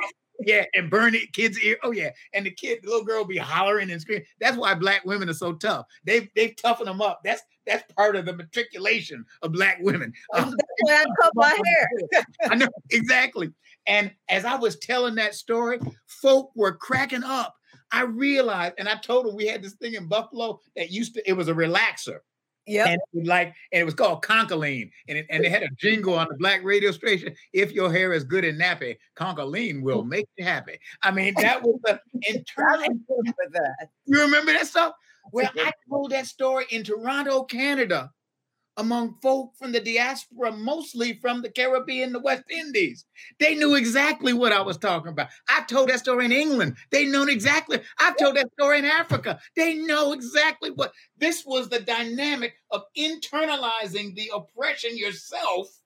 [0.46, 1.78] Yeah, and burn it kids' ear.
[1.84, 4.26] Oh yeah, and the kid, the little girl, be hollering and screaming.
[4.40, 5.86] That's why black women are so tough.
[6.04, 7.22] They they toughen them up.
[7.24, 10.14] That's that's part of the matriculation of black women.
[10.34, 10.52] That's
[10.82, 12.24] why I cut my hair.
[12.50, 13.52] I know exactly.
[13.86, 17.56] And as I was telling that story, folk were cracking up.
[17.92, 21.30] I realized, and I told them we had this thing in Buffalo that used to.
[21.30, 22.20] It was a relaxer.
[22.68, 22.88] Yep.
[22.88, 24.92] And it was like, and it was called Concoline.
[25.08, 27.34] And, it, and they had a jingle on the black radio station.
[27.54, 30.78] If your hair is good and nappy, Concoline will make you happy.
[31.04, 33.00] I mean, that was the internal.
[33.08, 33.90] for that.
[34.06, 34.94] You remember that stuff?
[35.32, 38.12] Well, I told that story in Toronto, Canada,
[38.78, 43.06] among folk from the diaspora, mostly from the Caribbean, the West Indies.
[43.40, 45.30] They knew exactly what I was talking about.
[45.50, 46.78] I told that story in England.
[46.92, 47.82] They know exactly.
[48.00, 49.40] I've told that story in Africa.
[49.56, 55.81] They know exactly what this was the dynamic of internalizing the oppression yourself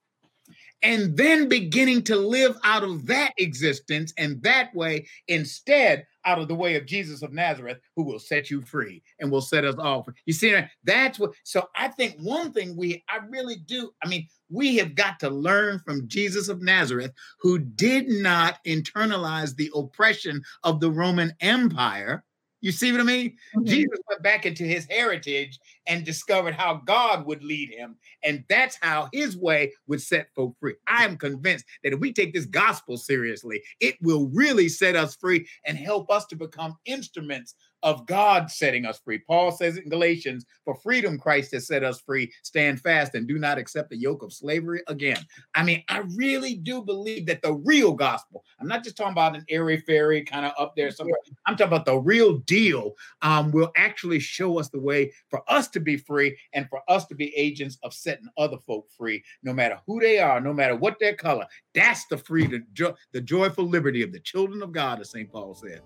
[0.86, 6.48] and then beginning to live out of that existence and that way instead out of
[6.48, 9.76] the way of Jesus of Nazareth, who will set you free and will set us
[9.80, 10.14] all free.
[10.26, 10.56] You see?
[10.84, 11.32] That's what.
[11.44, 13.92] So I think one thing we, I really do.
[14.04, 19.56] I mean, we have got to learn from Jesus of Nazareth, who did not internalize
[19.56, 22.24] the oppression of the Roman Empire.
[22.66, 23.38] You see what I mean?
[23.56, 23.68] Mhm.
[23.68, 27.96] Jesus went back into his heritage and discovered how God would lead him.
[28.24, 30.74] And that's how his way would set folk free.
[30.88, 35.16] I am convinced that if we take this gospel seriously, it will really set us
[35.16, 37.54] free and help us to become instruments
[37.86, 39.20] of God setting us free.
[39.20, 42.34] Paul says in Galatians, for freedom Christ has set us free.
[42.42, 45.20] Stand fast and do not accept the yoke of slavery again.
[45.54, 49.36] I mean, I really do believe that the real gospel, I'm not just talking about
[49.36, 51.20] an airy fairy kind of up there somewhere.
[51.46, 55.68] I'm talking about the real deal um, will actually show us the way for us
[55.70, 59.54] to be free and for us to be agents of setting other folk free, no
[59.54, 61.46] matter who they are, no matter what their color.
[61.76, 62.66] That's the freedom,
[63.12, 65.32] the joyful liberty of the children of God, as St.
[65.32, 65.82] Paul said.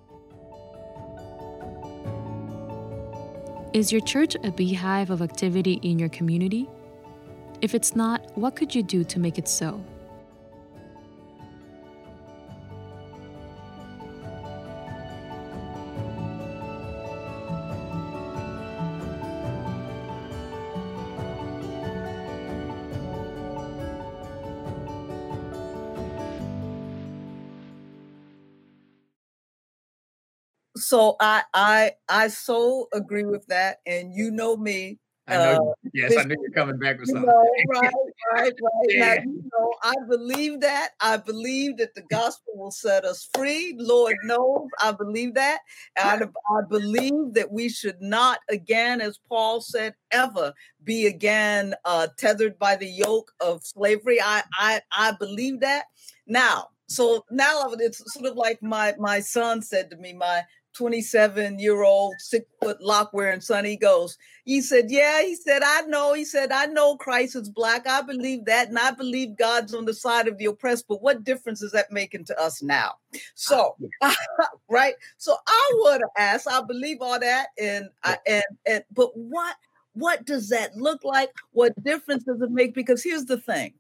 [3.72, 6.68] Is your church a beehive of activity in your community?
[7.62, 9.84] If it's not, what could you do to make it so?
[30.90, 33.78] So I I I so agree with that.
[33.86, 34.98] And you know me.
[35.28, 35.44] I know.
[35.44, 37.30] Uh, you- yes, I knew you're coming back with You something.
[37.30, 37.94] know, right,
[38.34, 38.86] right, right.
[38.90, 39.00] Yeah.
[39.18, 40.90] Now, you know, I believe that.
[41.00, 43.76] I believe that the gospel will set us free.
[43.78, 45.60] Lord knows, I believe that.
[45.96, 51.76] And I, I believe that we should not, again, as Paul said, ever be again
[51.86, 54.20] uh, tethered by the yoke of slavery.
[54.20, 55.86] I, I, I believe that.
[56.26, 60.44] Now, so now it's sort of like my my son said to me, my
[60.80, 63.66] 27 year old six foot lock wearing son.
[63.66, 66.14] He goes, he said, Yeah, he said, I know.
[66.14, 67.86] He said, I know Christ is black.
[67.86, 68.70] I believe that.
[68.70, 70.88] And I believe God's on the side of the oppressed.
[70.88, 72.94] But what difference is that making to us now?
[73.36, 74.16] So, ah,
[74.70, 74.94] right.
[75.18, 77.48] So I would asked, I believe all that.
[77.62, 79.58] And I and and but what
[79.94, 81.30] what does that look like?
[81.52, 82.74] What difference does it make?
[82.74, 83.74] Because here's the thing.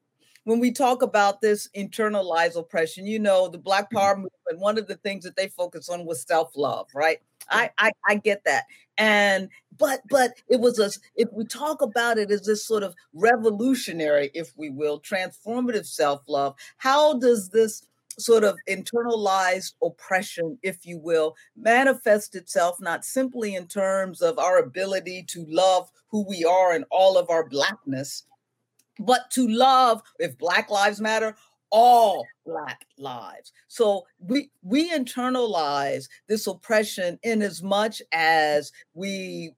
[0.45, 3.97] When we talk about this internalized oppression, you know, the Black mm-hmm.
[3.97, 7.19] Power movement, one of the things that they focus on was self-love, right?
[7.49, 8.65] I, I I get that.
[8.97, 12.95] And but but it was a if we talk about it as this sort of
[13.13, 17.85] revolutionary, if we will, transformative self-love, how does this
[18.19, 24.59] sort of internalized oppression, if you will, manifest itself not simply in terms of our
[24.59, 28.23] ability to love who we are and all of our blackness,
[28.99, 31.35] but to love, if Black Lives Matter,
[31.71, 39.51] all black lives so we we internalize this oppression in as much as we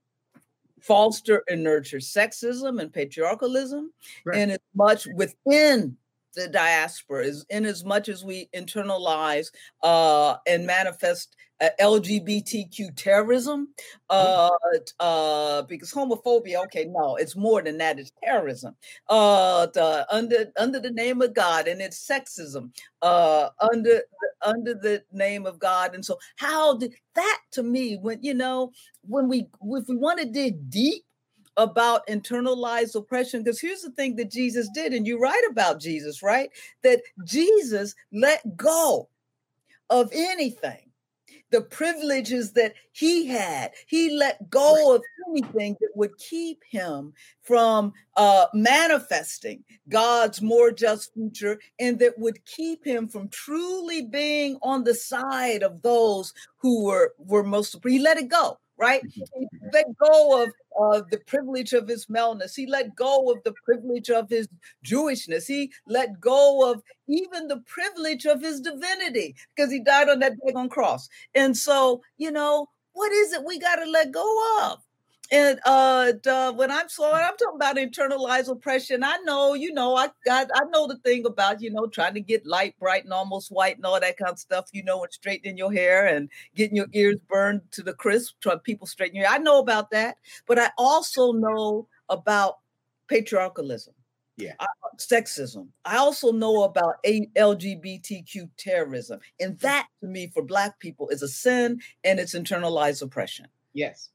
[0.82, 3.90] foster and nurture sexism and patriarchalism
[4.26, 4.38] Right.
[4.40, 5.96] in as much within
[6.34, 9.50] the diaspora is in as much as we internalize
[9.82, 13.68] uh, and manifest uh, LGBTQ terrorism,
[14.10, 14.50] uh,
[14.98, 16.62] uh, because homophobia.
[16.64, 17.98] Okay, no, it's more than that.
[17.98, 18.74] It's terrorism.
[19.08, 22.70] Uh, the, under under the name of God, and it's sexism.
[23.00, 24.02] Uh, under
[24.42, 28.72] under the name of God, and so how did that to me when you know
[29.06, 31.04] when we if we want to dig deep
[31.58, 36.22] about internalized oppression because here's the thing that Jesus did and you write about Jesus
[36.22, 36.48] right
[36.82, 39.10] that Jesus let go
[39.90, 40.91] of anything
[41.52, 43.70] the privileges that he had.
[43.86, 51.14] He let go of anything that would keep him from uh, manifesting God's more just
[51.14, 56.84] future and that would keep him from truly being on the side of those who
[56.84, 57.76] were, were most.
[57.86, 59.02] He let it go right?
[59.04, 59.40] Mm-hmm.
[59.40, 60.50] He let go of
[60.80, 62.54] uh, the privilege of his maleness.
[62.54, 64.48] He let go of the privilege of his
[64.84, 65.46] Jewishness.
[65.46, 70.34] He let go of even the privilege of his divinity because he died on that
[70.44, 71.08] big on cross.
[71.34, 74.78] And so, you know, what is it we got to let go of?
[75.32, 79.96] And uh, uh, when I'm so I'm talking about internalized oppression, I know, you know,
[79.96, 83.14] I got I know the thing about, you know, trying to get light, bright, and
[83.14, 86.28] almost white and all that kind of stuff, you know, and straightening your hair and
[86.54, 89.36] getting your ears burned to the crisp, trying people straighten your hair.
[89.36, 92.58] I know about that, but I also know about
[93.08, 93.94] patriarchalism.
[94.36, 94.54] Yeah.
[94.98, 95.68] sexism.
[95.86, 99.20] I also know about a- LGBTQ terrorism.
[99.40, 103.46] And that to me for black people is a sin and it's internalized oppression.
[103.72, 104.10] Yes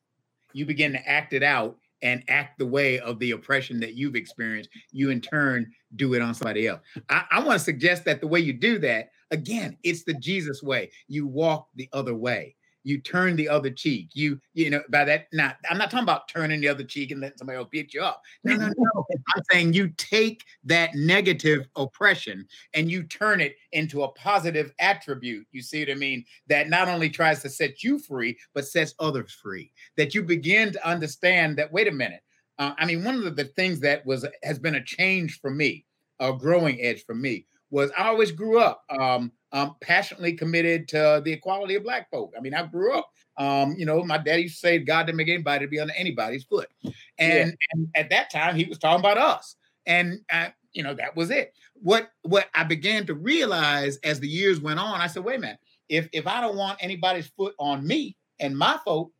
[0.53, 4.15] you begin to act it out and act the way of the oppression that you've
[4.15, 6.81] experienced, you in turn do it on somebody else.
[7.09, 10.61] I, I want to suggest that the way you do that, again, it's the Jesus
[10.61, 10.91] way.
[11.07, 12.55] You walk the other way
[12.88, 14.09] you turn the other cheek.
[14.13, 17.19] You, you know, by that, not I'm not talking about turning the other cheek and
[17.19, 18.21] letting somebody else beat you up.
[18.45, 19.05] No, no, no.
[19.35, 25.45] I'm saying you take that negative oppression and you turn it into a positive attribute.
[25.51, 26.23] You see what I mean?
[26.47, 29.73] That not only tries to set you free, but sets others free.
[29.97, 32.21] That you begin to understand that, wait a minute.
[32.57, 35.51] Uh, I mean, one of the, the things that was has been a change for
[35.51, 35.85] me,
[36.21, 41.22] a growing edge for me, was I always grew up um, um, passionately committed to
[41.24, 42.34] the equality of black folk.
[42.38, 45.18] I mean, I grew up, um, you know, my daddy used to say God didn't
[45.18, 46.70] make anybody to be under anybody's foot.
[47.18, 47.55] And, yeah.
[47.72, 49.55] and at that time, he was talking about us.
[49.86, 51.53] And, I, you know, that was it.
[51.76, 55.39] What what I began to realize as the years went on, I said, wait a
[55.39, 55.59] minute,
[55.89, 59.11] if, if I don't want anybody's foot on me and my folk,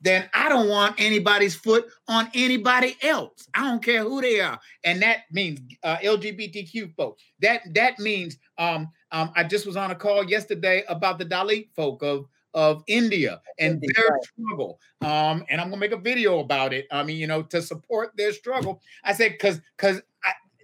[0.00, 3.48] then I don't want anybody's foot on anybody else.
[3.54, 7.22] I don't care who they are, and that means uh, LGBTQ folks.
[7.40, 11.68] That that means um, um, I just was on a call yesterday about the Dalit
[11.74, 14.22] folk of of India and India, their right.
[14.22, 14.80] struggle.
[15.00, 16.86] Um, and I'm gonna make a video about it.
[16.90, 18.80] I mean, you know, to support their struggle.
[19.04, 20.00] I said because because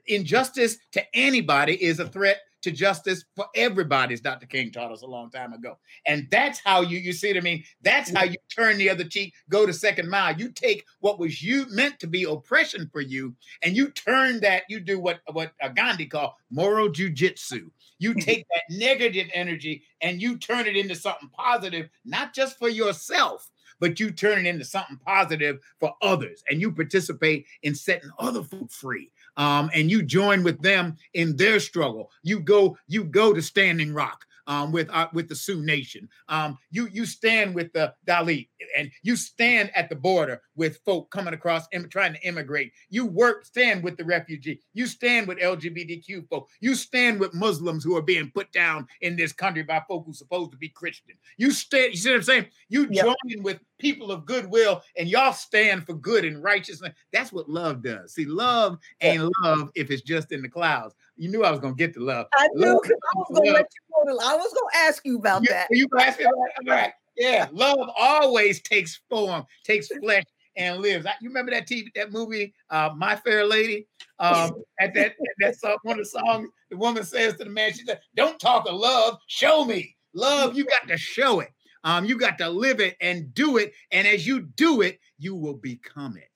[0.07, 4.47] injustice to anybody is a threat to justice for everybody, as Dr.
[4.47, 5.79] King taught us a long time ago.
[6.07, 7.65] And that's how you, you see what I mean?
[7.83, 10.37] That's how you turn the other cheek, go to second mile.
[10.37, 14.65] You take what was you meant to be oppression for you, and you turn that,
[14.69, 17.71] you do what, what Gandhi called moral jujitsu.
[17.99, 18.21] You mm-hmm.
[18.21, 23.51] take that negative energy and you turn it into something positive, not just for yourself,
[23.81, 28.43] but you turn it into something positive for others and you participate in setting other
[28.43, 32.11] folk free um, and you join with them in their struggle.
[32.23, 36.09] You go, you go to Standing Rock um, with uh, with the Sioux Nation.
[36.29, 41.11] Um, you you stand with the Dalit, and you stand at the border with folk
[41.11, 42.73] coming across and trying to immigrate.
[42.91, 44.61] You work stand with the refugee.
[44.73, 46.49] You stand with LGBTQ folk.
[46.61, 50.19] You stand with Muslims who are being put down in this country by folk who's
[50.19, 51.15] supposed to be Christian.
[51.37, 51.93] You stand.
[51.93, 52.47] You see what I'm saying?
[52.69, 53.05] You yep.
[53.05, 56.93] join with people of goodwill, and y'all stand for good and righteousness.
[57.13, 58.15] That's what love does.
[58.15, 60.95] See, love ain't love if it's just in the clouds.
[61.17, 62.27] You knew I was gonna get the love.
[62.35, 63.84] I knew because I was gonna let you know.
[63.97, 65.69] I was gonna ask you about that.
[65.71, 66.93] You ask me all right.
[67.17, 70.25] Yeah, love always takes form, takes flesh,
[70.57, 71.07] and lives.
[71.21, 73.87] You remember that TV, that movie, uh, My Fair Lady?
[74.19, 77.73] Um, at that, that song, one of the songs, the woman says to the man,
[77.73, 80.57] she said, "Don't talk of love, show me love.
[80.57, 81.51] You got to show it.
[81.85, 83.73] Um, you got to live it and do it.
[83.93, 86.31] And as you do it, you will become it."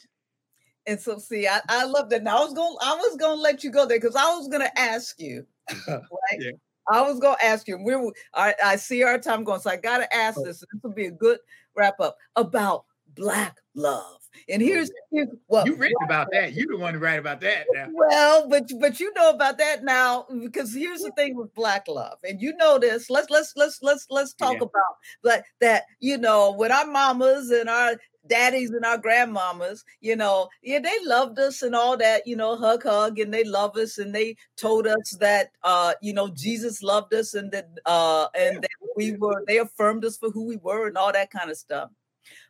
[0.87, 2.23] And so, see, I, I love that.
[2.23, 4.49] Now, I was gonna I was going to let you go there because I was
[4.49, 5.47] going to ask you,
[5.87, 6.01] right?
[6.39, 6.53] yeah.
[6.91, 7.79] I was going to ask you.
[7.79, 7.95] We,
[8.35, 10.45] I, I see our time going, so I got to ask oh.
[10.45, 10.61] this.
[10.61, 11.39] This will be a good
[11.77, 12.85] wrap up about
[13.15, 14.28] black love.
[14.49, 16.55] And here's, here's what you read about that.
[16.55, 17.67] You the one to write about that.
[17.73, 17.89] Now.
[17.93, 22.19] Well, but but you know about that now because here's the thing with black love,
[22.25, 23.11] and you know this.
[23.11, 24.63] Let's let's let's let's let's talk yeah.
[24.63, 25.85] about like that.
[26.01, 27.97] You know, with our mamas and our
[28.29, 32.57] daddies and our grandmamas, you know, yeah, they loved us and all that, you know,
[32.57, 36.83] hug, hug, and they love us and they told us that uh, you know, Jesus
[36.83, 40.57] loved us and that uh and that we were they affirmed us for who we
[40.57, 41.91] were and all that kind of stuff.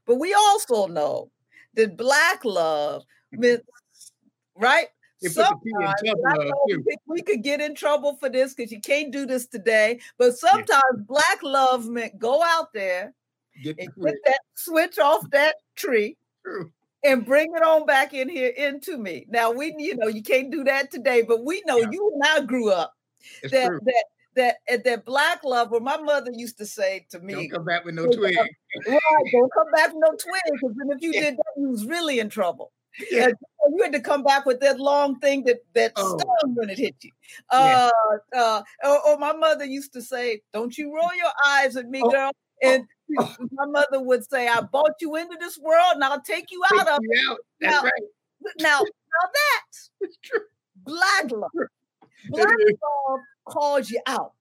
[0.07, 1.31] But we also know
[1.75, 3.65] that black love meant
[4.57, 4.89] right
[5.23, 5.95] sometimes
[6.27, 6.51] uh,
[7.07, 9.99] we could get in trouble for this because you can't do this today.
[10.17, 11.03] But sometimes yeah.
[11.07, 13.15] black love meant go out there
[13.63, 16.71] get, and get that switch off that tree True.
[17.05, 19.27] and bring it on back in here into me.
[19.29, 21.91] Now we, you know, you can't do that today, but we know yeah.
[21.91, 22.95] you and I grew up
[23.43, 23.81] it's that true.
[23.85, 24.05] that
[24.39, 27.85] that that black love, where my mother used to say to me, "Don't come back
[27.85, 28.99] with no twig." Right,
[29.33, 32.21] don't come back with no twig, because then if you did that, you was really
[32.21, 32.73] in trouble.
[33.11, 33.29] Yeah.
[33.29, 36.19] you had to come back with that long thing that that oh.
[36.19, 37.11] stung when it hit you.
[37.51, 37.91] Uh,
[38.33, 38.41] yeah.
[38.41, 42.01] uh, or, or, my mother used to say, "Don't you roll your eyes at me,
[42.03, 42.11] oh.
[42.11, 42.31] girl."
[42.63, 42.85] And
[43.19, 43.37] oh.
[43.53, 46.87] my mother would say, "I bought you into this world, and I'll take you out
[46.87, 47.39] take of it." Out.
[47.61, 48.03] That's now, right.
[48.61, 49.91] Now, now that's
[50.23, 50.41] true.
[50.85, 51.69] black love.
[52.29, 54.33] Black love calls you out.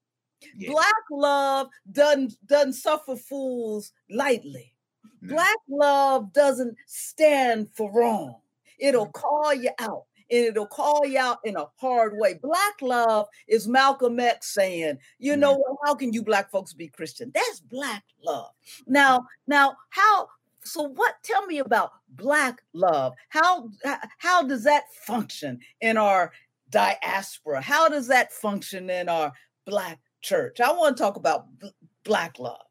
[0.56, 0.72] Yeah.
[0.72, 4.74] Black love doesn't doesn't suffer fools lightly.
[5.22, 5.36] No.
[5.36, 8.36] Black love doesn't stand for wrong.
[8.80, 12.36] It'll call you out and it'll call you out in a hard way.
[12.36, 15.76] Black love is Malcolm X saying, you know, mm-hmm.
[15.86, 17.32] how can you black folks be Christian?
[17.34, 18.52] That's black love.
[18.86, 20.28] Now, now, how?
[20.64, 21.16] So, what?
[21.24, 23.14] Tell me about black love.
[23.30, 23.70] How
[24.18, 26.34] how does that function in our
[26.70, 27.62] diaspora?
[27.62, 29.34] How does that function in our
[29.66, 30.60] black church?
[30.60, 31.72] I want to talk about b-
[32.04, 32.62] black love.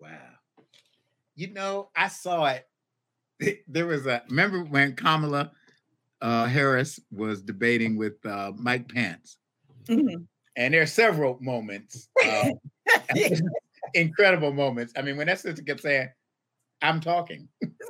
[0.00, 0.08] Wow.
[1.34, 2.66] You know, I saw it.
[3.68, 5.52] There was a remember when Kamala
[6.22, 9.36] uh, Harris was debating with uh, Mike Pence,
[9.86, 10.22] mm-hmm.
[10.56, 12.48] and there are several moments, uh,
[13.94, 14.94] incredible moments.
[14.96, 16.08] I mean, when that sister kept saying,
[16.82, 17.48] I'm talking.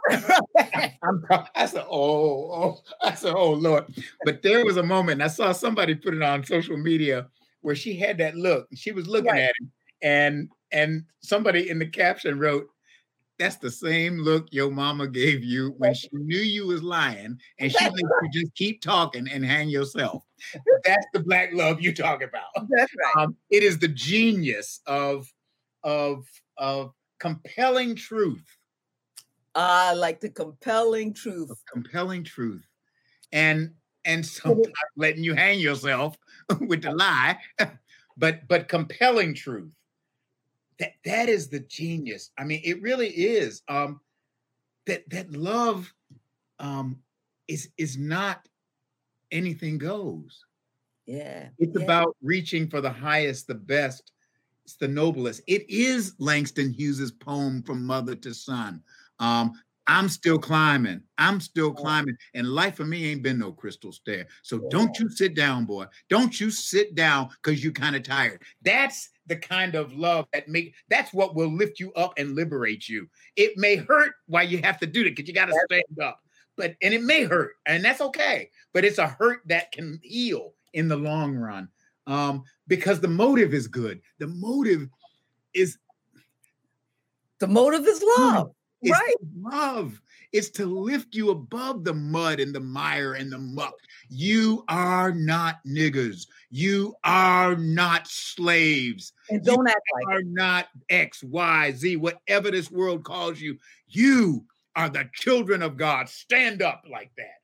[0.11, 1.24] I'm
[1.55, 3.84] I said, oh, oh, I said, oh Lord.
[4.24, 7.26] But there was a moment, I saw somebody put it on social media
[7.62, 8.68] where she had that look.
[8.74, 9.43] She was looking right.
[9.43, 9.72] at him,
[10.03, 12.68] and and somebody in the caption wrote,
[13.39, 17.72] That's the same look your mama gave you when she knew you was lying, and
[17.72, 20.22] she let you just keep talking and hang yourself.
[20.84, 22.68] That's the black love you talk about.
[22.68, 23.24] That's right.
[23.24, 25.32] Um, it is the genius of
[25.82, 26.24] of
[26.57, 28.45] of compelling truth
[29.57, 31.50] Ah, like the compelling truth.
[31.72, 32.66] compelling truth.
[33.32, 33.72] And
[34.04, 36.16] and sometimes letting you hang yourself
[36.61, 37.38] with the lie,
[38.16, 39.72] but but compelling truth.
[40.78, 42.30] That that is the genius.
[42.38, 43.62] I mean, it really is.
[43.66, 44.00] Um,
[44.86, 45.92] that that love
[46.59, 46.98] um
[47.48, 48.46] is is not
[49.32, 50.44] anything goes.
[51.07, 51.48] Yeah.
[51.59, 51.84] It's yeah.
[51.84, 54.12] about reaching for the highest, the best,
[54.64, 55.42] it's the noblest.
[55.46, 58.82] It is Langston Hughes's poem from mother to son.
[59.19, 59.53] Um,
[59.87, 61.03] I'm still climbing.
[61.17, 62.17] I'm still climbing.
[62.35, 64.27] And life for me ain't been no crystal stair.
[64.43, 65.87] So don't you sit down, boy.
[66.09, 68.43] Don't you sit down because you're kind of tired.
[68.62, 72.89] That's the kind of love that make that's what will lift you up and liberate
[72.89, 73.09] you.
[73.37, 76.21] It may hurt while you have to do it because you got to stand up.
[76.57, 78.51] But and it may hurt, and that's okay.
[78.73, 81.69] But it's a hurt that can heal in the long run.
[82.07, 84.01] Um, because the motive is good.
[84.19, 84.89] The motive
[85.55, 85.79] is
[87.41, 88.53] the motive is love.
[88.83, 89.14] It's right.
[89.41, 90.01] love.
[90.33, 93.74] It's to lift you above the mud and the mire and the muck.
[94.09, 96.27] You are not niggers.
[96.51, 99.12] You are not slaves.
[99.31, 103.59] And don't you act like are not X, Y, Z, whatever this world calls you.
[103.89, 106.09] You are the children of God.
[106.09, 107.41] Stand up like that.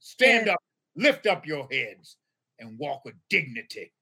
[0.00, 0.62] Stand and, up,
[0.94, 2.16] lift up your heads,
[2.58, 3.92] and walk with dignity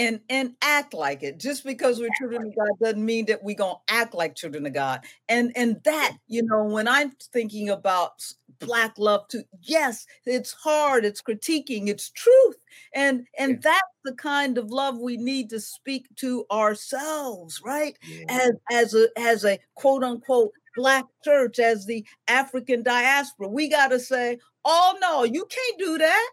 [0.00, 1.38] and and act like it.
[1.38, 4.66] Just because we're children of god doesn't mean that we're going to act like children
[4.66, 5.04] of god.
[5.28, 8.24] And and that you know when i'm thinking about
[8.58, 12.56] black love too yes it's hard it's critiquing it's truth.
[12.94, 13.58] And and yeah.
[13.62, 17.96] that's the kind of love we need to speak to ourselves right?
[18.06, 18.24] Yeah.
[18.28, 23.88] as as a as a quote unquote black church as the african diaspora we got
[23.88, 26.30] to say oh no you can't do that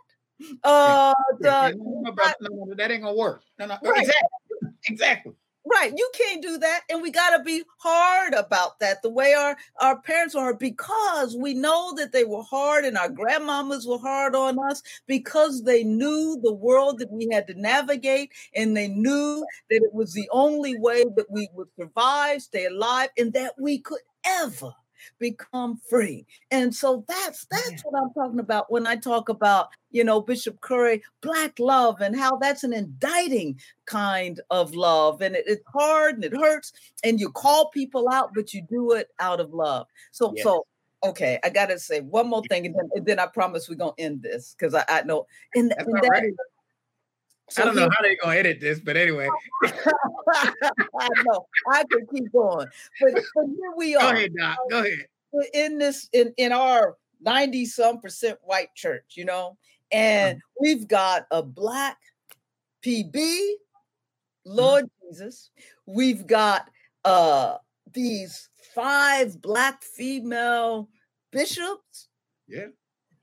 [0.63, 3.43] uh, the, no, no, that ain't gonna work.
[3.59, 4.01] No, no, right.
[4.01, 5.33] exactly, exactly.
[5.69, 9.01] Right, you can't do that, and we got to be hard about that.
[9.01, 13.09] The way our our parents are, because we know that they were hard, and our
[13.09, 18.31] grandmamas were hard on us because they knew the world that we had to navigate,
[18.55, 23.09] and they knew that it was the only way that we would survive, stay alive,
[23.17, 24.71] and that we could ever
[25.19, 26.25] become free.
[26.51, 27.77] And so that's that's yeah.
[27.83, 32.17] what I'm talking about when I talk about, you know, Bishop Curry, black love and
[32.17, 35.21] how that's an indicting kind of love.
[35.21, 36.73] And it, it's hard and it hurts.
[37.03, 39.87] And you call people out, but you do it out of love.
[40.11, 40.43] So yes.
[40.43, 40.65] so
[41.03, 43.91] okay, I gotta say one more thing, and then, and then I promise we're gonna
[43.97, 46.33] end this because I, I know in, in that right.
[47.49, 49.29] So I don't know how they're gonna edit this, but anyway.
[49.65, 52.67] I know I could keep going,
[52.99, 54.11] but, but here we are.
[54.11, 54.57] Go ahead, Doc.
[54.69, 55.05] Go ahead.
[55.53, 59.57] In this, in in our ninety some percent white church, you know,
[59.91, 60.63] and mm-hmm.
[60.63, 61.97] we've got a black
[62.85, 63.51] PB.
[64.45, 65.09] Lord mm-hmm.
[65.09, 65.51] Jesus.
[65.85, 66.69] We've got
[67.05, 67.57] uh
[67.93, 70.89] these five black female
[71.31, 72.09] bishops.
[72.47, 72.67] Yeah.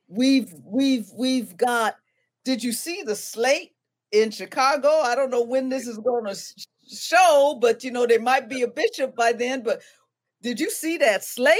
[0.08, 1.96] We've we've we've got.
[2.44, 3.73] Did you see the slate
[4.14, 4.88] in Chicago.
[4.88, 6.40] I don't know when this is going to
[6.88, 9.62] show, but you know, there might be a bishop by then.
[9.62, 9.82] But
[10.40, 11.56] did you see that slate?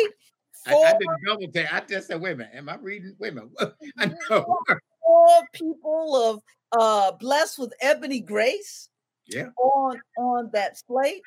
[0.66, 1.72] Four, I, I didn't double take.
[1.72, 3.16] I just said, wait a minute, am I reading?
[3.18, 3.50] Wait a minute.
[3.98, 4.58] I know.
[5.02, 6.40] Four people of
[6.78, 8.88] uh blessed with ebony grace.
[9.26, 9.48] Yeah.
[9.58, 11.22] On on that slate.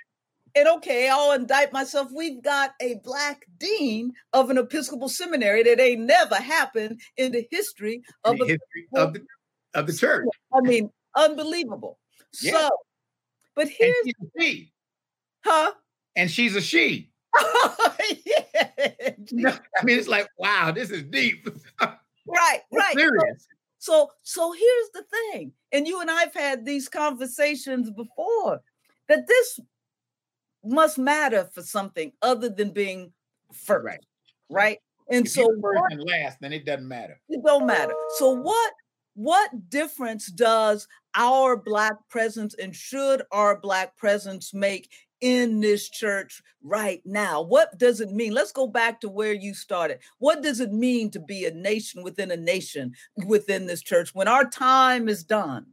[0.55, 2.09] And okay, I'll indict myself.
[2.15, 7.45] We've got a black dean of an Episcopal seminary that ain't never happened in the
[7.51, 9.25] history of, the history of the
[9.75, 10.25] of the church.
[10.53, 11.99] I mean, Unbelievable.
[12.41, 12.51] Yeah.
[12.53, 12.70] So,
[13.55, 14.72] but here's and she.
[15.43, 15.72] Huh?
[16.15, 17.09] And she's a she.
[18.26, 19.57] yeah.
[19.80, 21.47] I mean, it's like, wow, this is deep.
[21.82, 22.95] right, right.
[22.95, 23.47] Serious.
[23.80, 28.61] So, so here's the thing, and you and I've had these conversations before
[29.07, 29.59] that this
[30.63, 33.13] must matter for something other than being
[33.53, 34.05] first, right?
[34.49, 34.80] Right.
[35.09, 37.20] And if so, first and last, then it doesn't matter.
[37.30, 37.93] It don't matter.
[38.18, 38.74] So, what
[39.18, 44.91] what difference does our black presence and should our black presence make
[45.22, 49.55] in this church right now what does it mean let's go back to where you
[49.55, 52.93] started what does it mean to be a nation within a nation
[53.26, 55.65] within this church when our time is done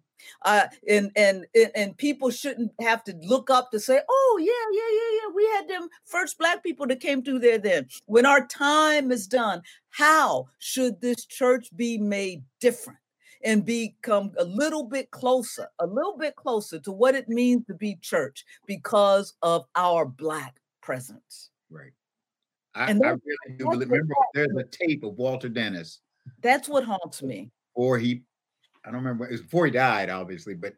[0.47, 4.91] uh, and and and people shouldn't have to look up to say, "Oh yeah, yeah,
[4.91, 7.59] yeah, yeah." We had them first black people that came through there.
[7.59, 13.01] Then, when our time is done, how should this church be made different?
[13.45, 17.75] And become a little bit closer, a little bit closer to what it means to
[17.75, 21.51] be church because of our Black presence.
[21.71, 21.93] Right.
[22.75, 26.01] I, and I really do remember there's a tape of Walter Dennis.
[26.41, 27.51] That's what haunts me.
[27.75, 28.23] Or he,
[28.85, 30.75] I don't remember, it was before he died, obviously, but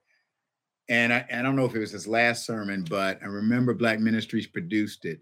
[0.89, 3.99] and I, I don't know if it was his last sermon, but I remember Black
[3.99, 5.21] Ministries produced it.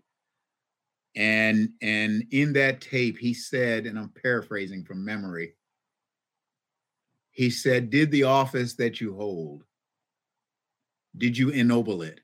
[1.16, 5.54] And and in that tape, he said, and I'm paraphrasing from memory,
[7.34, 9.64] he said, Did the office that you hold,
[11.16, 12.20] did you ennoble it?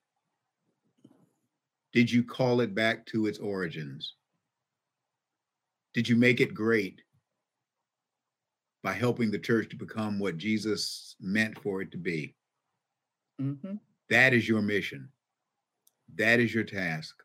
[1.92, 4.14] Did you call it back to its origins?
[5.92, 7.02] Did you make it great
[8.82, 12.36] by helping the church to become what Jesus meant for it to be?
[13.42, 13.74] Mm-hmm.
[14.08, 15.08] That is your mission.
[16.14, 17.16] That is your task.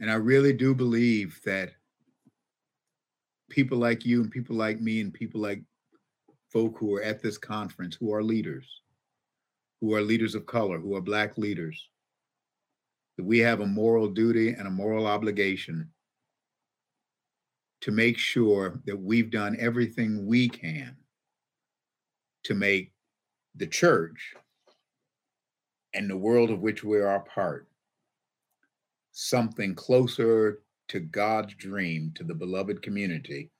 [0.00, 1.72] And I really do believe that
[3.48, 5.62] people like you and people like me and people like
[6.58, 8.82] folk who are at this conference who are leaders,
[9.80, 11.88] who are leaders of color, who are Black leaders,
[13.16, 15.88] that we have a moral duty and a moral obligation
[17.80, 20.96] to make sure that we've done everything we can
[22.42, 22.90] to make
[23.54, 24.34] the church
[25.94, 27.68] and the world of which we are a part
[29.12, 33.52] something closer to God's dream, to the beloved community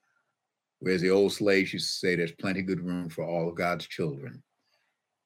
[0.80, 3.86] Whereas the old slaves used to say, there's plenty good room for all of God's
[3.86, 4.42] children.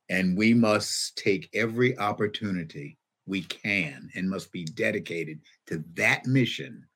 [0.08, 6.86] And we must take every opportunity we can and must be dedicated to that mission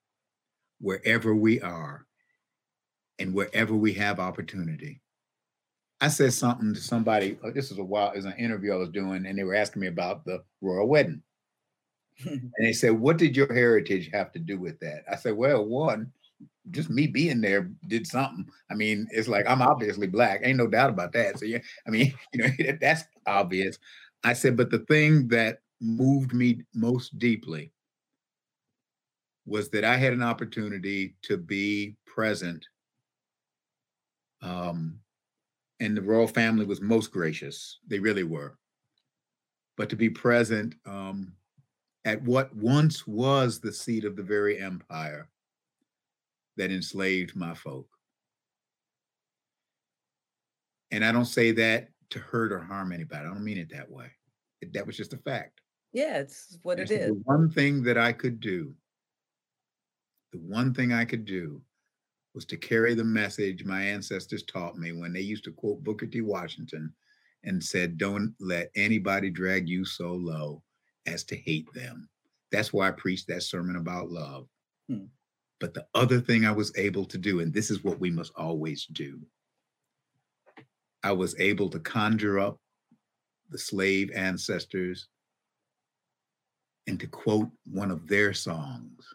[0.80, 2.06] wherever we are
[3.18, 5.00] and wherever we have opportunity.
[6.00, 8.90] I said something to somebody, uh, this is a while, is an interview I was
[8.90, 11.22] doing, and they were asking me about the royal wedding.
[12.26, 15.04] and they said, What did your heritage have to do with that?
[15.10, 16.12] I said, Well, one,
[16.70, 18.46] just me being there did something.
[18.70, 21.38] I mean, it's like I'm obviously black, ain't no doubt about that.
[21.38, 23.78] So yeah, I mean, you know, that's obvious.
[24.24, 27.72] I said, but the thing that moved me most deeply
[29.44, 32.66] was that I had an opportunity to be present.
[34.42, 34.98] Um,
[35.78, 37.78] and the royal family was most gracious.
[37.86, 38.58] They really were.
[39.76, 41.32] But to be present um,
[42.04, 45.28] at what once was the seat of the very empire
[46.56, 47.88] that enslaved my folk.
[50.90, 53.20] And I don't say that to hurt or harm anybody.
[53.20, 54.10] I don't mean it that way.
[54.60, 55.60] It, that was just a fact.
[55.92, 57.08] Yeah, it's what it is.
[57.08, 58.74] The one thing that I could do,
[60.32, 61.60] the one thing I could do
[62.34, 66.06] was to carry the message my ancestors taught me when they used to quote Booker
[66.06, 66.20] T.
[66.20, 66.92] Washington
[67.44, 70.62] and said, Don't let anybody drag you so low
[71.06, 72.08] as to hate them.
[72.52, 74.46] That's why I preached that sermon about love.
[74.88, 75.06] Hmm.
[75.58, 78.32] But the other thing I was able to do, and this is what we must
[78.36, 79.20] always do,
[81.02, 82.60] I was able to conjure up
[83.48, 85.08] the slave ancestors
[86.86, 89.06] and to quote one of their songs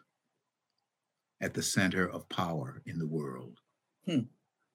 [1.40, 3.58] at the center of power in the world.
[4.06, 4.20] Hmm.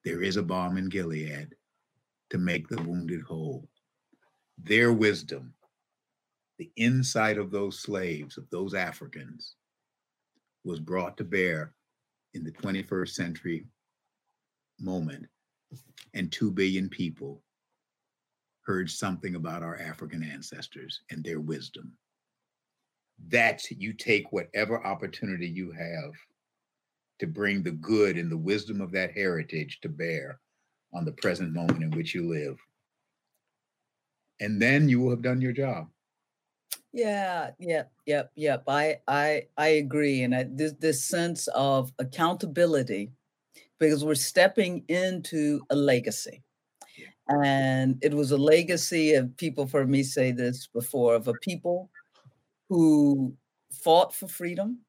[0.04, 1.54] There is a balm in Gilead
[2.30, 3.68] to make the wounded whole.
[4.58, 5.54] Their wisdom,
[6.58, 9.56] the insight of those slaves, of those Africans,
[10.68, 11.72] was brought to bear
[12.34, 13.64] in the 21st century
[14.78, 15.26] moment,
[16.12, 17.42] and 2 billion people
[18.66, 21.92] heard something about our African ancestors and their wisdom.
[23.28, 26.12] That's you take whatever opportunity you have
[27.18, 30.38] to bring the good and the wisdom of that heritage to bear
[30.92, 32.58] on the present moment in which you live.
[34.40, 35.88] And then you will have done your job.
[36.92, 38.64] Yeah, yep, yep, yep.
[38.66, 40.22] I I I agree.
[40.22, 43.12] And I, this this sense of accountability,
[43.78, 46.42] because we're stepping into a legacy.
[47.28, 51.90] And it was a legacy of people, for me say this before, of a people
[52.68, 53.36] who
[53.72, 54.80] fought for freedom,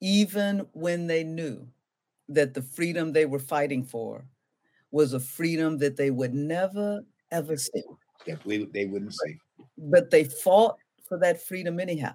[0.00, 1.66] even when they knew
[2.28, 4.26] that the freedom they were fighting for
[4.92, 7.82] was a freedom that they would never ever see.
[8.26, 9.38] That we, they wouldn't see.
[9.76, 10.76] But they fought
[11.08, 12.14] for that freedom anyhow.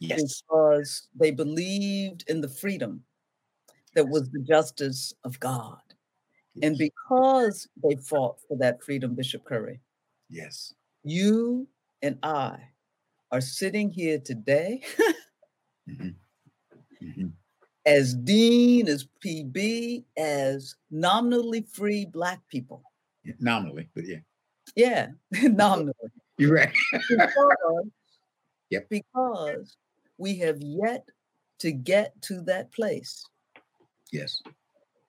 [0.00, 0.42] Yes.
[0.42, 3.02] Because they believed in the freedom
[3.94, 5.78] that was the justice of God.
[6.62, 9.80] And because they fought for that freedom, Bishop Curry.
[10.28, 10.74] Yes.
[11.04, 11.68] You
[12.02, 12.58] and I
[13.30, 14.82] are sitting here today.
[15.88, 16.08] mm-hmm.
[17.04, 17.28] Mm-hmm
[17.88, 22.82] as dean, as PB, as nominally free Black people.
[23.24, 24.18] Yeah, nominally, but yeah.
[24.76, 25.08] Yeah,
[25.42, 25.94] nominally.
[26.38, 26.72] You're right.
[27.08, 27.86] because,
[28.70, 28.88] yep.
[28.88, 29.76] because
[30.18, 31.04] we have yet
[31.58, 33.24] to get to that place.
[34.12, 34.40] Yes.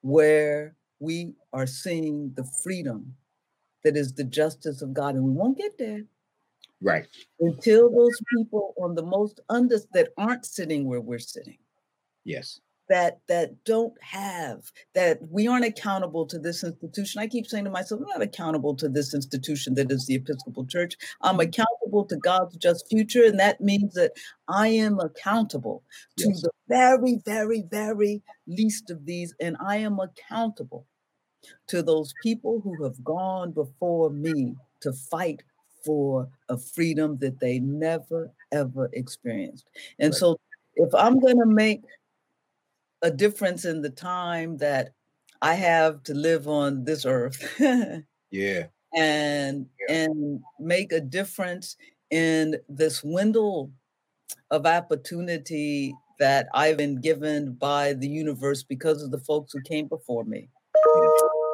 [0.01, 3.15] Where we are seeing the freedom
[3.83, 6.01] that is the justice of God, and we won't get there.
[6.81, 7.05] Right.
[7.39, 11.57] Until those people on the most under that aren't sitting where we're sitting.
[12.25, 12.59] Yes
[12.89, 17.69] that that don't have that we aren't accountable to this institution i keep saying to
[17.69, 21.41] myself i'm not accountable to this institution that is the episcopal church i'm mm-hmm.
[21.41, 24.11] accountable to god's just future and that means that
[24.47, 25.83] i am accountable
[26.17, 26.41] to yes.
[26.41, 30.85] the very very very least of these and i am accountable
[31.67, 35.41] to those people who have gone before me to fight
[35.85, 39.69] for a freedom that they never ever experienced
[39.99, 40.19] and right.
[40.19, 40.39] so
[40.75, 41.83] if i'm going to make
[43.01, 44.91] a difference in the time that
[45.41, 47.41] I have to live on this earth.
[48.31, 48.67] yeah.
[48.95, 49.95] And yeah.
[49.95, 51.77] and make a difference
[52.09, 53.71] in this window
[54.51, 59.87] of opportunity that I've been given by the universe because of the folks who came
[59.87, 60.49] before me.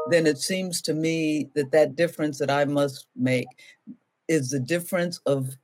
[0.10, 3.48] Then it seems to me that that difference that I must make
[4.28, 5.56] is the difference of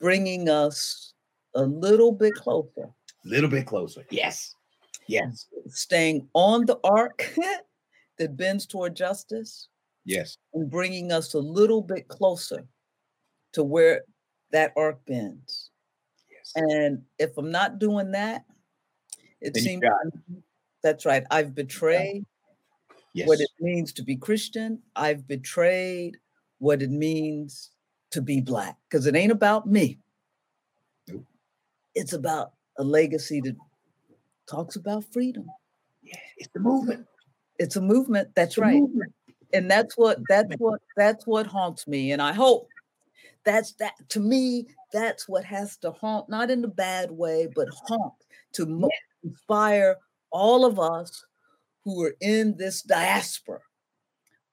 [0.00, 1.14] bringing us
[1.54, 2.90] a little bit closer.
[3.24, 4.04] A little bit closer.
[4.10, 4.55] Yes.
[5.08, 5.46] Yes.
[5.68, 7.34] Staying on the arc
[8.18, 9.68] that bends toward justice.
[10.04, 10.38] Yes.
[10.54, 12.66] And bringing us a little bit closer
[13.52, 14.02] to where
[14.52, 15.70] that arc bends.
[16.30, 16.52] Yes.
[16.54, 18.44] And if I'm not doing that,
[19.40, 19.84] it then seems
[20.82, 21.24] that's right.
[21.30, 22.24] I've betrayed
[23.12, 23.26] yes.
[23.26, 24.80] what it means to be Christian.
[24.94, 26.16] I've betrayed
[26.58, 27.70] what it means
[28.12, 29.98] to be black because it ain't about me.
[31.08, 31.24] Nope.
[31.94, 33.56] It's about a legacy to
[34.46, 35.46] talks about freedom.
[36.02, 37.06] Yeah, it's the movement.
[37.58, 38.28] It's a movement.
[38.34, 38.80] That's right.
[38.80, 39.12] Movement.
[39.52, 42.12] And that's what that's what that's what haunts me.
[42.12, 42.68] And I hope
[43.44, 47.68] that's that to me, that's what has to haunt, not in a bad way, but
[47.86, 48.14] haunt
[48.54, 49.30] to yeah.
[49.30, 49.96] inspire
[50.30, 51.24] all of us
[51.84, 53.60] who are in this diaspora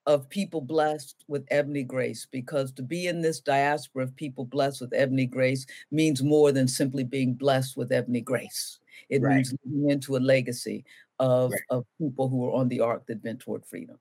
[0.06, 4.82] of people blessed with ebony grace because to be in this diaspora of people blessed
[4.82, 8.80] with ebony grace means more than simply being blessed with ebony grace
[9.10, 9.36] it right.
[9.36, 10.86] means living into a legacy
[11.20, 11.62] of, right.
[11.70, 13.98] of people who are on the arc that bent toward freedom.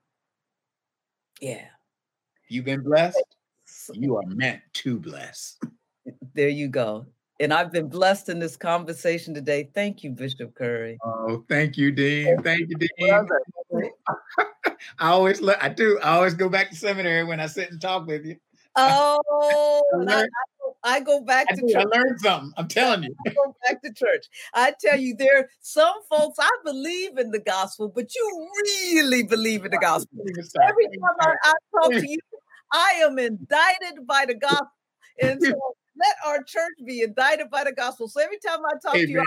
[1.41, 1.67] Yeah.
[2.49, 3.23] You've been blessed.
[3.93, 5.59] You are meant to bless.
[6.35, 7.07] There you go.
[7.41, 9.69] And I've been blessed in this conversation today.
[9.75, 10.99] Thank you, Bishop Curry.
[11.05, 12.41] Oh, thank you, Dean.
[12.43, 13.29] Thank you, Dean.
[14.99, 15.99] I always look, I do.
[16.01, 18.37] I always go back to seminary when I sit and talk with you.
[18.77, 20.27] Oh, I, I
[21.01, 21.75] go back I, to church.
[21.77, 22.53] I learned something.
[22.57, 23.15] I'm telling you.
[23.27, 24.27] I go back to church.
[24.55, 29.23] I tell you, there are some folks I believe in the gospel, but you really
[29.23, 30.19] believe in the gospel.
[30.23, 32.19] Every time I, I talk to you,
[32.73, 34.69] I am indicted by the gospel.
[35.21, 35.55] And so
[35.97, 38.09] let our church be indicted by the gospel.
[38.09, 39.27] So every time I talk to you, Amen.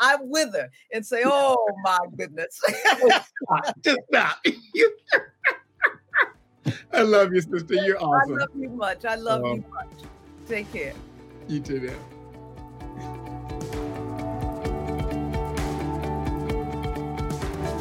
[0.00, 2.60] I, I wither and say, Oh my goodness.
[3.84, 4.44] Just stop.
[6.92, 7.74] I love you, sister.
[7.74, 8.34] You're awesome.
[8.34, 9.04] I love you much.
[9.04, 9.54] I love Oh.
[9.54, 10.04] you much.
[10.48, 10.94] Take care.
[11.48, 11.96] You too, man.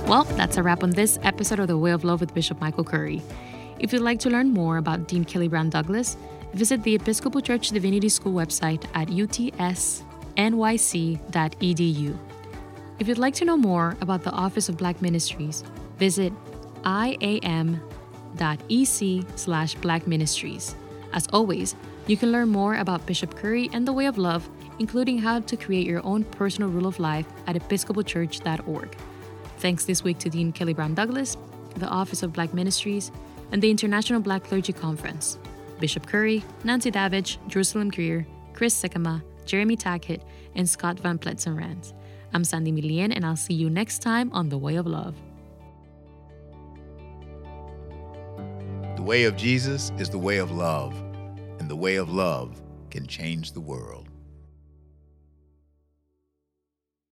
[0.08, 2.84] Well, that's a wrap on this episode of The Way of Love with Bishop Michael
[2.84, 3.22] Curry.
[3.78, 6.18] If you'd like to learn more about Dean Kelly Brown Douglas,
[6.54, 9.78] visit the Episcopal Church Divinity School website at utsnyc.edu.
[12.98, 15.64] If you'd like to know more about the Office of Black Ministries,
[15.98, 16.34] visit
[16.86, 17.80] iam.ec
[19.36, 20.76] slash black ministries.
[21.14, 21.76] As always,
[22.10, 24.50] you can learn more about Bishop Curry and the Way of Love,
[24.80, 28.98] including how to create your own personal rule of life at episcopalchurch.org.
[29.60, 31.38] Thanks this week to Dean Kelly Brown Douglas,
[31.76, 33.12] the Office of Black Ministries,
[33.52, 35.38] and the International Black Clergy Conference.
[35.80, 40.22] Bishop Curry, Nancy Davidge, Jerusalem Greer, Chris Sikkema, Jeremy Tackett,
[40.56, 41.94] and Scott Van Pletzenrand.
[42.34, 45.16] I'm Sandy Milien, and I'll see you next time on The Way of Love.
[48.96, 50.94] The way of Jesus is the way of love,
[51.70, 52.60] the way of love
[52.90, 54.09] can change the world.